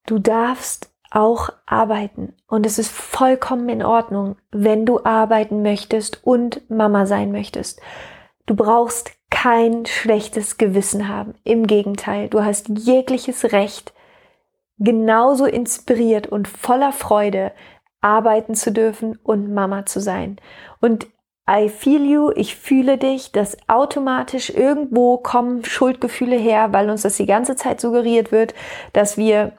du 0.08 0.18
darfst 0.18 0.92
auch 1.12 1.52
arbeiten. 1.68 2.34
Und 2.48 2.66
es 2.66 2.80
ist 2.80 2.92
vollkommen 2.92 3.70
in 3.70 3.86
Ordnung, 3.86 4.36
wenn 4.52 4.88
du 4.88 5.04
arbeiten 5.04 5.62
möchtest 5.62 6.26
und 6.26 6.68
Mama 6.68 7.06
sein 7.06 7.32
möchtest. 7.32 7.80
Du 8.48 8.56
brauchst 8.56 9.12
kein 9.30 9.86
schlechtes 9.86 10.58
Gewissen 10.58 11.10
haben. 11.10 11.36
Im 11.44 11.68
Gegenteil, 11.68 12.28
du 12.28 12.44
hast 12.44 12.70
jegliches 12.70 13.52
Recht, 13.52 13.94
genauso 14.78 15.46
inspiriert 15.46 16.28
und 16.28 16.48
voller 16.48 16.92
Freude 16.92 17.52
arbeiten 18.02 18.56
zu 18.56 18.72
dürfen 18.72 19.18
und 19.24 19.54
Mama 19.54 19.86
zu 19.86 20.00
sein. 20.00 20.38
Und 20.80 21.08
I 21.50 21.70
feel 21.70 22.04
you, 22.04 22.32
ich 22.36 22.56
fühle 22.56 22.98
dich, 22.98 23.32
dass 23.32 23.58
automatisch 23.68 24.50
irgendwo 24.50 25.18
kommen 25.18 25.64
Schuldgefühle 25.64 26.36
her, 26.36 26.74
weil 26.74 26.90
uns 26.90 27.04
das 27.04 27.18
die 27.18 27.28
ganze 27.28 27.56
Zeit 27.56 27.80
suggeriert 27.80 28.32
wird, 28.32 28.56
dass 28.94 29.16
wir 29.16 29.54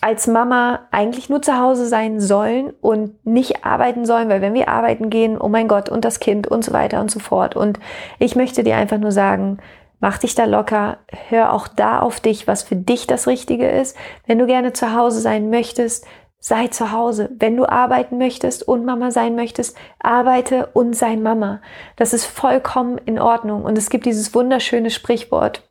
als 0.00 0.26
Mama 0.26 0.86
eigentlich 0.90 1.28
nur 1.28 1.42
zu 1.42 1.58
Hause 1.58 1.86
sein 1.86 2.20
sollen 2.20 2.72
und 2.80 3.24
nicht 3.24 3.64
arbeiten 3.64 4.04
sollen, 4.04 4.28
weil 4.28 4.40
wenn 4.40 4.54
wir 4.54 4.68
arbeiten 4.68 5.10
gehen, 5.10 5.38
oh 5.38 5.48
mein 5.48 5.68
Gott, 5.68 5.88
und 5.88 6.04
das 6.04 6.20
Kind 6.20 6.46
und 6.46 6.64
so 6.64 6.72
weiter 6.72 7.00
und 7.00 7.10
so 7.10 7.18
fort. 7.18 7.56
Und 7.56 7.80
ich 8.18 8.36
möchte 8.36 8.62
dir 8.62 8.76
einfach 8.76 8.98
nur 8.98 9.12
sagen, 9.12 9.58
Mach 10.00 10.18
dich 10.18 10.34
da 10.34 10.44
locker, 10.44 10.98
hör 11.28 11.52
auch 11.52 11.66
da 11.66 12.00
auf 12.00 12.20
dich, 12.20 12.46
was 12.46 12.62
für 12.62 12.76
dich 12.76 13.06
das 13.06 13.26
Richtige 13.26 13.68
ist. 13.68 13.96
Wenn 14.26 14.38
du 14.38 14.46
gerne 14.46 14.72
zu 14.72 14.94
Hause 14.94 15.20
sein 15.20 15.50
möchtest, 15.50 16.06
sei 16.38 16.68
zu 16.68 16.92
Hause. 16.92 17.30
Wenn 17.36 17.56
du 17.56 17.68
arbeiten 17.68 18.16
möchtest 18.18 18.66
und 18.66 18.84
Mama 18.84 19.10
sein 19.10 19.34
möchtest, 19.34 19.76
arbeite 19.98 20.66
und 20.72 20.94
sei 20.94 21.16
Mama. 21.16 21.60
Das 21.96 22.12
ist 22.12 22.26
vollkommen 22.26 22.98
in 23.06 23.18
Ordnung. 23.18 23.64
Und 23.64 23.76
es 23.76 23.90
gibt 23.90 24.06
dieses 24.06 24.34
wunderschöne 24.34 24.90
Sprichwort. 24.90 25.68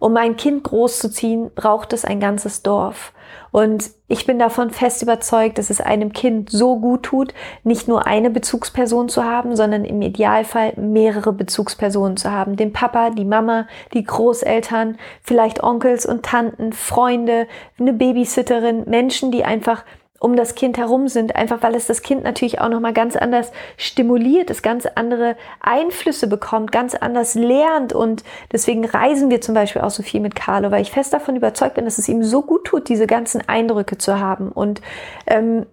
Um 0.00 0.16
ein 0.16 0.36
Kind 0.36 0.64
großzuziehen, 0.64 1.52
braucht 1.54 1.92
es 1.92 2.04
ein 2.04 2.18
ganzes 2.18 2.62
Dorf. 2.62 3.12
Und 3.50 3.90
ich 4.08 4.26
bin 4.26 4.38
davon 4.38 4.70
fest 4.70 5.02
überzeugt, 5.02 5.58
dass 5.58 5.70
es 5.70 5.80
einem 5.80 6.12
Kind 6.12 6.50
so 6.50 6.78
gut 6.78 7.02
tut, 7.02 7.34
nicht 7.64 7.88
nur 7.88 8.06
eine 8.06 8.30
Bezugsperson 8.30 9.08
zu 9.08 9.24
haben, 9.24 9.56
sondern 9.56 9.84
im 9.84 10.00
Idealfall 10.02 10.74
mehrere 10.76 11.32
Bezugspersonen 11.32 12.16
zu 12.16 12.30
haben. 12.30 12.56
Den 12.56 12.72
Papa, 12.72 13.10
die 13.10 13.24
Mama, 13.24 13.66
die 13.92 14.04
Großeltern, 14.04 14.96
vielleicht 15.22 15.62
Onkels 15.62 16.06
und 16.06 16.24
Tanten, 16.24 16.72
Freunde, 16.72 17.46
eine 17.78 17.92
Babysitterin, 17.92 18.84
Menschen, 18.88 19.30
die 19.30 19.44
einfach 19.44 19.84
um 20.22 20.36
das 20.36 20.54
Kind 20.54 20.78
herum 20.78 21.08
sind, 21.08 21.34
einfach 21.34 21.62
weil 21.62 21.74
es 21.74 21.86
das 21.86 22.02
Kind 22.02 22.22
natürlich 22.22 22.60
auch 22.60 22.68
noch 22.68 22.78
mal 22.78 22.92
ganz 22.92 23.16
anders 23.16 23.50
stimuliert, 23.76 24.50
es 24.50 24.62
ganz 24.62 24.86
andere 24.86 25.36
Einflüsse 25.60 26.28
bekommt, 26.28 26.70
ganz 26.70 26.94
anders 26.94 27.34
lernt. 27.34 27.92
Und 27.92 28.22
deswegen 28.52 28.84
reisen 28.84 29.30
wir 29.30 29.40
zum 29.40 29.56
Beispiel 29.56 29.82
auch 29.82 29.90
so 29.90 30.04
viel 30.04 30.20
mit 30.20 30.36
Carlo, 30.36 30.70
weil 30.70 30.82
ich 30.82 30.92
fest 30.92 31.12
davon 31.12 31.34
überzeugt 31.34 31.74
bin, 31.74 31.86
dass 31.86 31.98
es 31.98 32.08
ihm 32.08 32.22
so 32.22 32.42
gut 32.42 32.64
tut, 32.64 32.88
diese 32.88 33.08
ganzen 33.08 33.46
Eindrücke 33.48 33.98
zu 33.98 34.20
haben. 34.20 34.52
Und 34.52 34.80
ähm, 35.26 35.66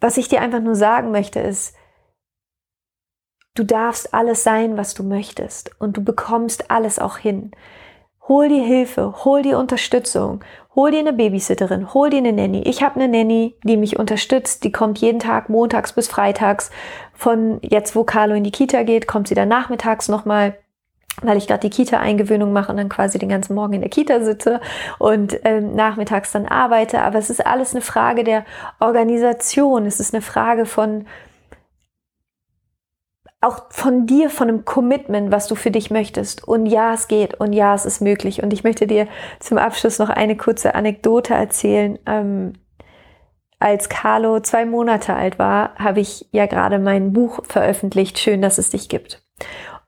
was 0.00 0.18
ich 0.18 0.28
dir 0.28 0.40
einfach 0.40 0.60
nur 0.60 0.76
sagen 0.76 1.10
möchte 1.10 1.40
ist, 1.40 1.74
du 3.54 3.64
darfst 3.64 4.14
alles 4.14 4.44
sein, 4.44 4.76
was 4.76 4.94
du 4.94 5.02
möchtest. 5.02 5.72
Und 5.80 5.96
du 5.96 6.04
bekommst 6.04 6.70
alles 6.70 7.00
auch 7.00 7.18
hin. 7.18 7.50
Hol 8.28 8.48
dir 8.48 8.62
Hilfe, 8.62 9.24
hol 9.24 9.42
dir 9.42 9.58
Unterstützung, 9.58 10.44
hol 10.76 10.92
dir 10.92 11.00
eine 11.00 11.12
Babysitterin, 11.12 11.92
hol 11.92 12.08
dir 12.08 12.18
eine 12.18 12.32
Nanny. 12.32 12.62
Ich 12.62 12.82
habe 12.82 13.00
eine 13.00 13.08
Nanny, 13.08 13.56
die 13.64 13.76
mich 13.76 13.98
unterstützt, 13.98 14.62
die 14.62 14.70
kommt 14.70 14.98
jeden 14.98 15.18
Tag 15.18 15.48
montags 15.48 15.92
bis 15.92 16.06
freitags. 16.06 16.70
Von 17.14 17.58
jetzt, 17.62 17.96
wo 17.96 18.04
Carlo 18.04 18.34
in 18.34 18.44
die 18.44 18.52
Kita 18.52 18.84
geht, 18.84 19.08
kommt 19.08 19.26
sie 19.26 19.34
dann 19.34 19.48
nachmittags 19.48 20.08
nochmal 20.08 20.56
weil 21.20 21.36
ich 21.36 21.46
gerade 21.46 21.68
die 21.68 21.70
Kita-Eingewöhnung 21.70 22.52
mache 22.52 22.70
und 22.72 22.78
dann 22.78 22.88
quasi 22.88 23.18
den 23.18 23.28
ganzen 23.28 23.54
Morgen 23.54 23.74
in 23.74 23.80
der 23.82 23.90
Kita 23.90 24.20
sitze 24.24 24.60
und 24.98 25.38
ähm, 25.44 25.74
nachmittags 25.74 26.32
dann 26.32 26.46
arbeite. 26.46 27.02
Aber 27.02 27.18
es 27.18 27.28
ist 27.28 27.46
alles 27.46 27.74
eine 27.74 27.82
Frage 27.82 28.24
der 28.24 28.44
Organisation. 28.80 29.84
Es 29.84 30.00
ist 30.00 30.14
eine 30.14 30.22
Frage 30.22 30.64
von 30.64 31.06
auch 33.42 33.64
von 33.70 34.06
dir, 34.06 34.30
von 34.30 34.48
einem 34.48 34.64
Commitment, 34.64 35.32
was 35.32 35.48
du 35.48 35.56
für 35.56 35.70
dich 35.70 35.90
möchtest. 35.90 36.46
Und 36.46 36.66
ja, 36.66 36.94
es 36.94 37.08
geht 37.08 37.34
und 37.34 37.52
ja, 37.52 37.74
es 37.74 37.84
ist 37.84 38.00
möglich. 38.00 38.42
Und 38.42 38.52
ich 38.52 38.64
möchte 38.64 38.86
dir 38.86 39.08
zum 39.40 39.58
Abschluss 39.58 39.98
noch 39.98 40.08
eine 40.08 40.36
kurze 40.36 40.74
Anekdote 40.74 41.34
erzählen. 41.34 41.98
Ähm, 42.06 42.54
als 43.58 43.88
Carlo 43.88 44.40
zwei 44.40 44.64
Monate 44.64 45.14
alt 45.14 45.38
war, 45.38 45.74
habe 45.76 46.00
ich 46.00 46.28
ja 46.32 46.46
gerade 46.46 46.78
mein 46.78 47.12
Buch 47.12 47.40
veröffentlicht. 47.44 48.18
Schön, 48.18 48.42
dass 48.42 48.58
es 48.58 48.70
dich 48.70 48.88
gibt. 48.88 49.22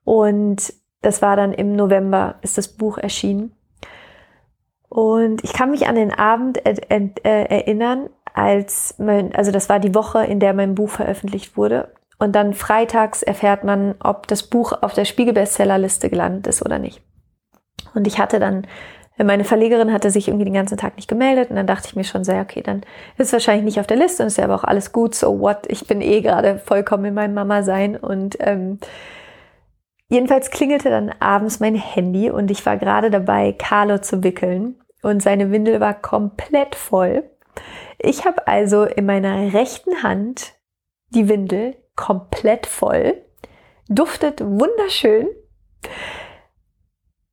Und 0.03 0.73
das 1.03 1.23
war 1.23 1.37
dann 1.37 1.53
im 1.53 1.77
November, 1.77 2.37
ist 2.43 2.59
das 2.59 2.69
Buch 2.69 2.99
erschienen. 2.99 3.55
Und 4.89 5.43
ich 5.45 5.53
kann 5.53 5.71
mich 5.71 5.87
an 5.87 5.97
den 5.97 6.13
Abend 6.13 6.65
äh, 6.65 7.11
erinnern, 7.25 8.11
als 8.33 8.95
mein, 8.99 9.35
also 9.35 9.53
das 9.53 9.69
war 9.69 9.79
die 9.79 9.95
Woche, 9.95 10.25
in 10.25 10.41
der 10.41 10.55
mein 10.55 10.75
Buch 10.75 10.91
veröffentlicht 10.91 11.57
wurde. 11.57 11.93
Und 12.19 12.33
dann 12.33 12.55
freitags 12.55 13.23
erfährt 13.23 13.65
man, 13.65 13.97
ob 14.03 14.27
das 14.29 14.45
Buch 14.45 14.73
auf 14.83 14.95
der 14.95 15.05
Spiegel-Bestsellerliste 15.05 16.11
gelandet 16.11 16.47
ist 16.47 16.65
oder 16.65 16.79
nicht. 16.79 17.03
Und 17.95 18.07
ich 18.07 18.19
hatte 18.19 18.39
dann, 18.39 18.67
meine 19.19 19.45
Verlegerin 19.45 19.93
hatte 19.93 20.11
sich 20.11 20.29
irgendwie 20.29 20.45
den 20.45 20.55
ganzen 20.55 20.79
Tag 20.79 20.97
nicht 20.97 21.09
gemeldet 21.09 21.51
und 21.51 21.57
dann 21.57 21.67
dachte 21.67 21.89
ich 21.89 21.97
mir 21.97 22.05
schon 22.05 22.25
sehr, 22.25 22.43
okay, 22.43 22.63
dann 22.63 22.83
ist 23.17 23.29
es 23.29 23.33
wahrscheinlich 23.33 23.65
nicht 23.65 23.81
auf 23.81 23.87
der 23.87 23.97
Liste 23.97 24.23
und 24.23 24.29
ist 24.29 24.39
ja 24.39 24.45
aber 24.45 24.57
auch 24.57 24.65
alles 24.65 24.93
gut, 24.93 25.15
so 25.15 25.41
what, 25.41 25.67
ich 25.69 25.87
bin 25.87 26.01
eh 26.01 26.21
gerade 26.21 26.59
vollkommen 26.59 27.05
in 27.07 27.15
meinem 27.15 27.35
Mama-Sein 27.35 27.97
und 27.97 28.37
ähm, 28.41 28.79
jedenfalls 30.09 30.51
klingelte 30.51 30.91
dann 30.91 31.13
abends 31.21 31.61
mein 31.61 31.77
Handy 31.77 32.31
und 32.31 32.51
ich 32.51 32.65
war 32.67 32.77
gerade 32.77 33.11
dabei, 33.11 33.53
Carlo 33.53 33.99
zu 33.99 34.25
wickeln 34.25 34.81
und 35.03 35.23
seine 35.23 35.51
Windel 35.53 35.81
war 35.81 35.95
komplett 35.95 36.75
voll. 36.75 37.31
Ich 37.99 38.25
habe 38.25 38.49
also 38.49 38.85
in 38.85 39.07
meiner 39.07 39.53
rechten 39.53 40.03
Hand 40.03 40.55
die 41.11 41.29
Windel 41.29 41.77
komplett 41.97 42.67
voll, 42.67 43.23
duftet 43.89 44.41
wunderschön. 44.41 45.29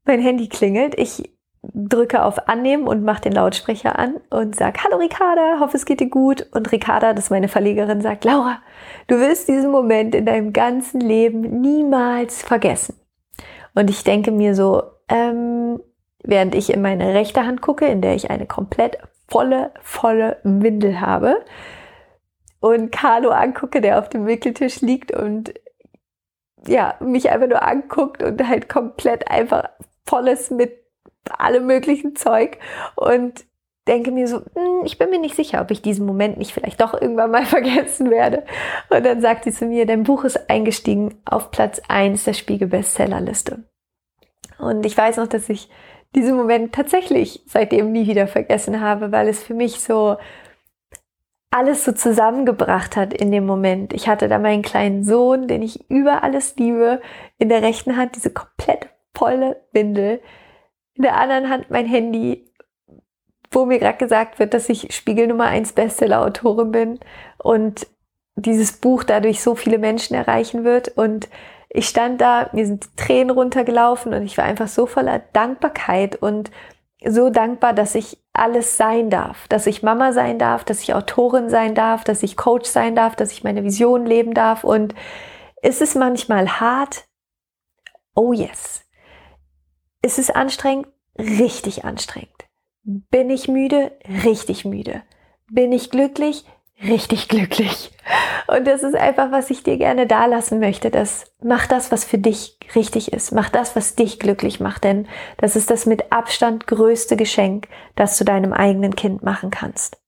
Mein 0.05 0.19
Handy 0.19 0.49
klingelt. 0.49 0.97
Ich 0.97 1.31
drücke 1.73 2.23
auf 2.23 2.47
Annehmen 2.49 2.87
und 2.87 3.03
mache 3.03 3.21
den 3.21 3.33
Lautsprecher 3.33 3.97
an 3.97 4.15
und 4.31 4.55
sag 4.55 4.83
Hallo 4.83 4.97
Ricarda, 4.97 5.59
hoffe 5.59 5.77
es 5.77 5.85
geht 5.85 5.99
dir 5.99 6.09
gut. 6.09 6.47
Und 6.51 6.71
Ricarda, 6.71 7.13
das 7.13 7.25
ist 7.25 7.29
meine 7.29 7.47
Verlegerin, 7.47 8.01
sagt, 8.01 8.25
Laura, 8.25 8.59
du 9.07 9.19
wirst 9.19 9.47
diesen 9.47 9.71
Moment 9.71 10.15
in 10.15 10.25
deinem 10.25 10.53
ganzen 10.53 10.99
Leben 10.99 11.61
niemals 11.61 12.41
vergessen. 12.41 12.99
Und 13.75 13.89
ich 13.89 14.03
denke 14.03 14.31
mir 14.31 14.55
so, 14.55 14.83
ähm, 15.07 15.79
während 16.23 16.55
ich 16.55 16.73
in 16.73 16.81
meine 16.81 17.13
rechte 17.13 17.45
Hand 17.45 17.61
gucke, 17.61 17.85
in 17.85 18.01
der 18.01 18.15
ich 18.15 18.31
eine 18.31 18.47
komplett 18.47 18.97
volle, 19.27 19.71
volle 19.81 20.37
Windel 20.43 20.99
habe 20.99 21.45
und 22.61 22.91
Carlo 22.91 23.31
angucke, 23.31 23.81
der 23.81 23.99
auf 23.99 24.07
dem 24.07 24.25
Wickeltisch 24.25 24.79
liegt 24.79 25.11
und 25.11 25.53
ja, 26.65 26.95
mich 26.99 27.29
einfach 27.29 27.47
nur 27.47 27.63
anguckt 27.63 28.23
und 28.23 28.47
halt 28.47 28.69
komplett 28.69 29.29
einfach 29.29 29.69
volles 30.05 30.51
mit 30.51 30.77
allem 31.29 31.65
möglichen 31.65 32.15
Zeug 32.15 32.59
und 32.95 33.45
denke 33.87 34.11
mir 34.11 34.27
so, 34.27 34.37
hm, 34.37 34.85
ich 34.85 34.99
bin 34.99 35.09
mir 35.09 35.19
nicht 35.19 35.35
sicher, 35.35 35.59
ob 35.61 35.71
ich 35.71 35.81
diesen 35.81 36.05
Moment 36.05 36.37
nicht 36.37 36.53
vielleicht 36.53 36.81
doch 36.81 36.93
irgendwann 36.93 37.31
mal 37.31 37.45
vergessen 37.47 38.11
werde. 38.11 38.45
Und 38.89 39.05
dann 39.05 39.21
sagt 39.21 39.43
sie 39.43 39.51
zu 39.51 39.65
mir, 39.65 39.87
dein 39.87 40.03
Buch 40.03 40.23
ist 40.23 40.49
eingestiegen 40.49 41.19
auf 41.25 41.49
Platz 41.49 41.81
eins 41.87 42.23
der 42.23 42.33
Spiegel 42.33 42.67
Bestsellerliste. 42.67 43.63
Und 44.59 44.85
ich 44.85 44.95
weiß 44.95 45.17
noch, 45.17 45.27
dass 45.27 45.49
ich 45.49 45.67
diesen 46.13 46.35
Moment 46.35 46.75
tatsächlich 46.75 47.41
seitdem 47.47 47.91
nie 47.91 48.05
wieder 48.05 48.27
vergessen 48.27 48.81
habe, 48.81 49.11
weil 49.11 49.27
es 49.27 49.41
für 49.41 49.55
mich 49.55 49.81
so 49.81 50.17
alles 51.51 51.83
so 51.83 51.91
zusammengebracht 51.91 52.95
hat 52.95 53.13
in 53.13 53.31
dem 53.31 53.45
Moment. 53.45 53.93
Ich 53.93 54.07
hatte 54.07 54.29
da 54.29 54.39
meinen 54.39 54.61
kleinen 54.61 55.03
Sohn, 55.03 55.47
den 55.47 55.61
ich 55.61 55.89
über 55.89 56.23
alles 56.23 56.55
liebe, 56.55 57.01
in 57.37 57.49
der 57.49 57.61
rechten 57.61 57.97
Hand 57.97 58.15
diese 58.15 58.31
komplett 58.31 58.89
volle 59.13 59.61
Windel, 59.73 60.21
in 60.93 61.03
der 61.03 61.17
anderen 61.17 61.49
Hand 61.49 61.69
mein 61.69 61.85
Handy, 61.85 62.49
wo 63.51 63.65
mir 63.65 63.79
gerade 63.79 63.97
gesagt 63.97 64.39
wird, 64.39 64.53
dass 64.53 64.69
ich 64.69 64.95
Spiegel 64.95 65.27
Nummer 65.27 65.45
1 65.47 65.73
Bestseller-Autorin 65.73 66.71
bin 66.71 66.99
und 67.37 67.85
dieses 68.35 68.71
Buch 68.73 69.03
dadurch 69.03 69.41
so 69.41 69.55
viele 69.55 69.77
Menschen 69.77 70.15
erreichen 70.15 70.63
wird. 70.63 70.87
Und 70.87 71.27
ich 71.69 71.89
stand 71.89 72.21
da, 72.21 72.49
mir 72.53 72.65
sind 72.65 72.95
Tränen 72.95 73.29
runtergelaufen 73.29 74.13
und 74.13 74.23
ich 74.23 74.37
war 74.37 74.45
einfach 74.45 74.69
so 74.69 74.85
voller 74.85 75.19
Dankbarkeit 75.33 76.15
und 76.15 76.49
so 77.05 77.29
dankbar, 77.29 77.73
dass 77.73 77.95
ich 77.95 78.17
alles 78.33 78.77
sein 78.77 79.09
darf, 79.09 79.47
dass 79.47 79.67
ich 79.67 79.83
Mama 79.83 80.13
sein 80.13 80.39
darf, 80.39 80.63
dass 80.63 80.81
ich 80.81 80.93
Autorin 80.93 81.49
sein 81.49 81.75
darf, 81.75 82.03
dass 82.03 82.23
ich 82.23 82.37
Coach 82.37 82.69
sein 82.69 82.95
darf, 82.95 83.15
dass 83.15 83.31
ich 83.31 83.43
meine 83.43 83.63
Vision 83.63 84.05
leben 84.05 84.33
darf. 84.33 84.63
Und 84.63 84.93
ist 85.61 85.81
es 85.81 85.95
manchmal 85.95 86.59
hart? 86.59 87.05
Oh 88.15 88.33
yes. 88.33 88.83
Ist 90.01 90.19
es 90.19 90.29
anstrengend? 90.29 90.87
Richtig 91.17 91.85
anstrengend. 91.85 92.29
Bin 92.83 93.29
ich 93.29 93.47
müde? 93.47 93.91
Richtig 94.23 94.65
müde. 94.65 95.03
Bin 95.51 95.71
ich 95.71 95.91
glücklich? 95.91 96.45
Richtig 96.83 97.27
glücklich. 97.27 97.91
Und 98.47 98.65
das 98.65 98.81
ist 98.81 98.95
einfach, 98.95 99.31
was 99.31 99.51
ich 99.51 99.61
dir 99.61 99.77
gerne 99.77 100.07
da 100.07 100.25
lassen 100.25 100.59
möchte. 100.59 100.89
Das 100.89 101.31
mach 101.43 101.67
das, 101.67 101.91
was 101.91 102.03
für 102.03 102.17
dich 102.17 102.57
richtig 102.75 103.13
ist. 103.13 103.31
Mach 103.31 103.49
das, 103.49 103.75
was 103.75 103.95
dich 103.95 104.19
glücklich 104.19 104.59
macht. 104.59 104.83
Denn 104.83 105.07
das 105.37 105.55
ist 105.55 105.69
das 105.69 105.85
mit 105.85 106.11
Abstand 106.11 106.65
größte 106.65 107.15
Geschenk, 107.15 107.67
das 107.95 108.17
du 108.17 108.23
deinem 108.23 108.51
eigenen 108.51 108.95
Kind 108.95 109.21
machen 109.21 109.51
kannst. 109.51 110.01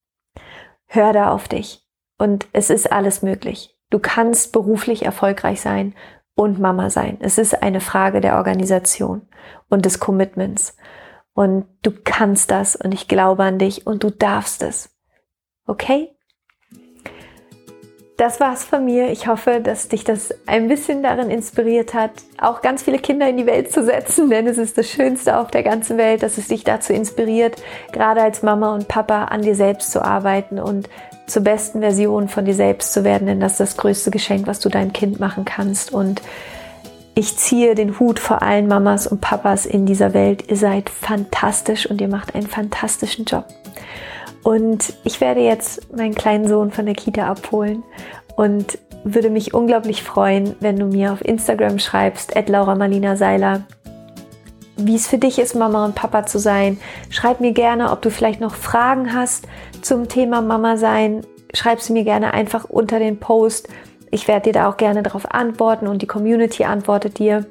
Hör 0.88 1.14
da 1.14 1.32
auf 1.32 1.48
dich. 1.48 1.86
Und 2.18 2.48
es 2.54 2.70
ist 2.70 2.92
alles 2.92 3.22
möglich. 3.22 3.78
Du 3.92 4.00
kannst 4.00 4.52
beruflich 4.52 5.06
erfolgreich 5.06 5.62
sein 5.62 5.94
und 6.36 6.60
Mama 6.60 6.90
sein. 6.90 7.18
Es 7.20 7.38
ist 7.38 7.62
eine 7.62 7.82
Frage 7.82 8.20
der 8.20 8.38
Organisation 8.38 9.28
und 9.70 9.86
des 9.86 10.00
Commitments. 10.00 10.76
Und 11.34 11.68
du 11.84 11.92
kannst 12.04 12.50
das 12.50 12.76
und 12.76 12.94
ich 12.94 13.08
glaube 13.08 13.44
an 13.44 13.60
dich 13.60 13.86
und 13.86 14.04
du 14.04 14.10
darfst 14.10 14.64
es. 14.64 14.90
Okay? 15.68 16.13
Das 18.18 18.40
war's 18.40 18.64
von 18.64 18.86
mir. 18.86 19.12
Ich 19.12 19.28
hoffe, 19.28 19.60
dass 19.60 19.88
dich 19.88 20.04
das 20.04 20.34
ein 20.46 20.68
bisschen 20.68 21.02
darin 21.02 21.32
inspiriert 21.32 21.96
hat, 21.96 22.12
auch 22.40 22.62
ganz 22.62 22.84
viele 22.84 23.00
Kinder 23.00 23.28
in 23.28 23.38
die 23.38 23.48
Welt 23.48 23.72
zu 23.72 23.84
setzen, 23.84 24.30
denn 24.30 24.46
es 24.46 24.60
ist 24.60 24.78
das 24.78 24.88
Schönste 24.88 25.38
auf 25.38 25.50
der 25.50 25.64
ganzen 25.64 25.98
Welt, 25.98 26.22
dass 26.22 26.38
es 26.38 26.48
dich 26.48 26.64
dazu 26.64 26.94
inspiriert, 26.94 27.56
gerade 27.92 28.22
als 28.22 28.44
Mama 28.44 28.76
und 28.76 28.88
Papa 28.88 29.26
an 29.26 29.42
dir 29.42 29.56
selbst 29.56 29.92
zu 29.92 30.04
arbeiten 30.04 30.60
und 30.60 30.90
zur 31.26 31.44
besten 31.44 31.80
Version 31.80 32.28
von 32.28 32.46
dir 32.46 32.54
selbst 32.54 32.94
zu 32.94 33.04
werden, 33.04 33.26
denn 33.26 33.40
das 33.40 33.54
ist 33.54 33.60
das 33.62 33.78
größte 33.78 34.12
Geschenk, 34.12 34.46
was 34.46 34.60
du 34.60 34.70
deinem 34.70 34.94
Kind 34.94 35.20
machen 35.20 35.44
kannst 35.44 35.92
und 35.92 36.22
ich 37.16 37.38
ziehe 37.38 37.76
den 37.76 38.00
Hut 38.00 38.20
vor 38.20 38.42
allen 38.42 38.68
Mamas 38.68 39.06
und 39.06 39.22
Papas 39.22 39.68
in 39.68 39.86
dieser 39.86 40.16
Welt. 40.16 40.50
Ihr 40.50 40.58
seid 40.58 40.90
fantastisch 40.90 41.86
und 41.86 42.02
ihr 42.02 42.08
macht 42.08 42.34
einen 42.34 42.48
fantastischen 42.48 43.26
Job. 43.26 43.46
Und 44.44 44.94
ich 45.04 45.22
werde 45.22 45.42
jetzt 45.42 45.96
meinen 45.96 46.16
kleinen 46.16 46.48
Sohn 46.48 46.72
von 46.72 46.86
der 46.86 46.96
Kita 46.96 47.28
abholen 47.28 47.84
und 48.36 48.78
würde 49.04 49.30
mich 49.30 49.54
unglaublich 49.54 50.04
freuen, 50.04 50.56
wenn 50.60 50.78
du 50.78 50.86
mir 50.86 51.14
auf 51.14 51.24
Instagram 51.24 51.80
schreibst, 51.80 52.36
at 52.36 52.50
Laura 52.50 52.76
Marlina 52.76 53.16
Seiler, 53.16 53.64
wie 54.76 54.96
es 54.96 55.08
für 55.08 55.18
dich 55.18 55.40
ist, 55.40 55.56
Mama 55.56 55.86
und 55.86 55.96
Papa 55.96 56.26
zu 56.26 56.40
sein. 56.40 56.80
Schreib 57.10 57.40
mir 57.40 57.52
gerne, 57.52 57.92
ob 57.92 58.02
du 58.02 58.10
vielleicht 58.10 58.42
noch 58.42 58.56
Fragen 58.56 59.14
hast 59.14 59.48
zum 59.82 60.08
Thema 60.10 60.42
Mama 60.42 60.78
sein. 60.78 61.26
Schreib 61.54 61.80
sie 61.82 61.94
mir 61.94 62.04
gerne 62.04 62.34
einfach 62.34 62.66
unter 62.66 63.00
den 63.00 63.20
Post 63.20 63.70
ich 64.14 64.28
werde 64.28 64.44
dir 64.44 64.54
da 64.54 64.70
auch 64.70 64.78
gerne 64.78 65.02
darauf 65.02 65.32
antworten 65.32 65.88
und 65.88 66.02
die 66.02 66.08
Community 66.08 66.64
antwortet 66.64 67.18
dir. 67.20 67.46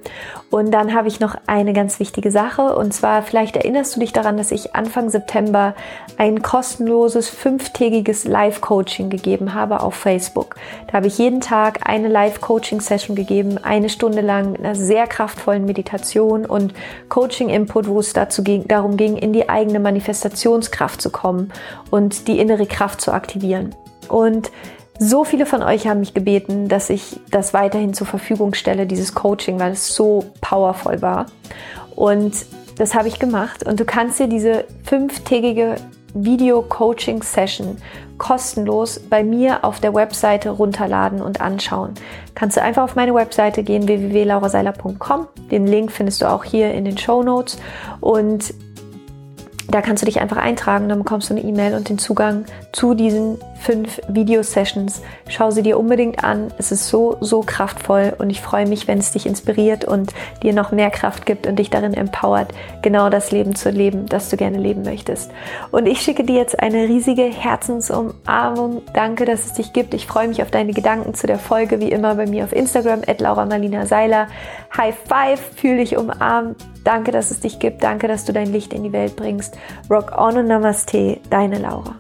Und 0.51 0.71
dann 0.71 0.95
habe 0.95 1.09
ich 1.09 1.19
noch 1.19 1.35
eine 1.47 1.73
ganz 1.73 1.99
wichtige 1.99 2.31
Sache 2.31 2.77
und 2.77 2.93
zwar 2.95 3.23
vielleicht 3.23 3.57
erinnerst 3.57 3.97
du 3.97 4.01
dich 4.01 4.13
daran, 4.13 4.37
dass 4.37 4.53
ich 4.53 4.75
Anfang 4.75 5.11
September 5.11 5.75
ein 6.19 6.43
kostenloses 6.43 7.29
fünftägiges 7.29 8.25
Live-Coaching 8.25 9.11
gegeben 9.11 9.55
habe 9.55 9.81
auf 9.81 9.95
Facebook. 9.95 10.57
Da 10.87 10.95
habe 10.95 11.09
ich 11.09 11.19
jeden 11.19 11.41
Tag 11.41 11.81
eine 11.83 12.09
Live-Coaching-Session 12.09 13.17
gegeben, 13.17 13.59
eine 13.63 13.89
Stunde 13.89 14.21
lang 14.21 14.53
mit 14.53 14.61
einer 14.61 14.75
sehr 14.75 15.07
kraftvollen 15.07 15.65
Meditation 15.65 16.47
und 16.47 16.75
Coaching-Input, 17.09 17.89
wo 17.89 17.99
es 17.99 18.13
dazu 18.13 18.45
ging, 18.45 18.69
darum 18.69 18.97
ging, 18.97 19.17
in 19.17 19.33
die 19.33 19.49
eigene 19.49 19.81
Manifestationskraft 19.81 21.03
zu 21.03 21.11
kommen 21.11 21.53
und 21.91 22.29
die 22.29 22.39
innere 22.39 22.67
Kraft 22.67 23.01
zu 23.01 23.13
aktivieren. 23.13 23.75
Und 24.09 24.51
so 25.03 25.25
viele 25.25 25.47
von 25.47 25.63
euch 25.63 25.87
haben 25.87 26.01
mich 26.01 26.15
gebeten, 26.15 26.69
dass 26.69 26.89
ich 26.89 27.19
das 27.31 27.53
weiterhin 27.53 27.93
zur 27.93 28.07
Verfügung 28.07 28.55
stelle, 28.55 28.87
dieses 28.87 29.15
Coaching, 29.15 29.59
weil 29.59 29.73
es 29.73 29.95
so 29.95 30.25
powerful 30.41 31.03
war. 31.03 31.27
Und 31.97 32.33
das 32.79 32.95
habe 32.95 33.09
ich 33.09 33.19
gemacht. 33.19 33.67
Und 33.67 33.81
du 33.81 33.85
kannst 33.85 34.21
dir 34.21 34.29
diese 34.29 34.65
fünftägige 34.85 35.77
Video-Coaching-Session 36.15 37.79
kostenlos 38.19 39.01
bei 39.01 39.25
mir 39.25 39.65
auf 39.65 39.81
der 39.81 39.95
Webseite 39.95 40.51
runterladen 40.51 41.21
und 41.21 41.41
anschauen. 41.41 41.95
Kannst 42.35 42.57
du 42.57 42.63
einfach 42.63 42.85
auf 42.85 42.95
meine 42.95 43.15
Webseite 43.15 43.65
gehen, 43.65 43.89
www.lauraseiler.com. 43.89 45.27
Den 45.51 45.67
Link 45.67 45.91
findest 45.91 46.23
du 46.23 46.31
auch 46.31 46.45
hier 46.45 46.73
in 46.73 46.85
den 46.85 46.97
Show 46.97 47.25
Notes. 47.25 47.59
Und 48.01 48.55
da 49.69 49.81
kannst 49.81 50.03
du 50.03 50.07
dich 50.07 50.21
einfach 50.21 50.37
eintragen, 50.37 50.89
dann 50.89 50.99
bekommst 50.99 51.31
du 51.31 51.35
eine 51.35 51.43
E-Mail 51.43 51.75
und 51.75 51.89
den 51.89 51.99
Zugang 51.99 52.45
zu 52.73 52.95
diesen 52.95 53.39
fünf 53.63 54.01
Video-Sessions. 54.09 55.03
Schau 55.29 55.51
sie 55.51 55.63
dir 55.63 55.79
unbedingt 55.79 56.23
an. 56.25 56.53
Es 56.59 56.73
ist 56.73 56.89
so, 56.89 57.17
so 57.21 57.41
kraftvoll 57.41 58.15
und 58.19 58.31
ich 58.31 58.41
freue 58.41 58.67
mich, 58.67 58.89
wenn 58.89 58.99
es 58.99 59.13
dich 59.13 59.27
inspiriert 59.27 59.85
und 59.85 60.13
dir 60.43 60.53
noch 60.53 60.73
mehr 60.73 60.91
Kraft 60.91 61.27
gibt 61.27 61.47
und 61.47 61.59
dich 61.59 61.71
darin 61.71 61.95
empowert, 61.95 62.53
genau 62.83 63.09
das 63.09 63.31
Leben 63.31 63.55
zu 63.55 63.71
leben, 63.71 64.07
das 64.07 64.29
du 64.29 64.37
gerne 64.37 64.59
leben 64.59 64.83
möchtest. 64.83 65.31
Und 65.71 65.87
ich 65.87 66.01
schicke 66.01 66.25
dir 66.25 66.37
jetzt 66.37 66.59
eine 66.61 66.89
riesige 66.89 67.25
Herzensumarmung. 67.25 68.83
Danke, 68.95 69.25
dass 69.25 69.47
es 69.47 69.53
dich 69.55 69.73
gibt. 69.73 69.95
Ich 69.95 70.07
freue 70.07 70.29
mich 70.29 70.43
auf 70.43 70.51
deine 70.51 70.73
Gedanken 70.73 71.15
zu 71.15 71.27
der 71.27 71.39
Folge, 71.39 71.81
wie 71.81 71.91
immer 71.91 72.17
bei 72.17 72.27
mir 72.27 72.45
auf 72.45 72.53
Instagram, 72.53 73.03
at 73.07 73.21
Laura 73.21 73.47
Marlina 73.47 73.87
Seiler. 73.87 74.27
High 74.77 74.97
Five, 75.07 75.41
fühl 75.57 75.79
dich 75.79 75.97
umarmt. 75.97 76.57
Danke, 76.85 77.13
dass 77.13 77.31
es 77.31 77.41
dich 77.41 77.59
gibt. 77.59 77.83
Danke, 77.83 78.09
dass 78.09 78.25
du 78.25 78.33
dein 78.33 78.53
Licht 78.53 78.73
in 78.73 78.83
die 78.83 78.93
Welt 78.93 79.17
bringst. 79.17 79.57
Rock 79.89 80.19
on 80.19 80.37
und 80.37 80.49
Namaste, 80.49 81.19
deine 81.31 81.59
Laura. 81.59 81.95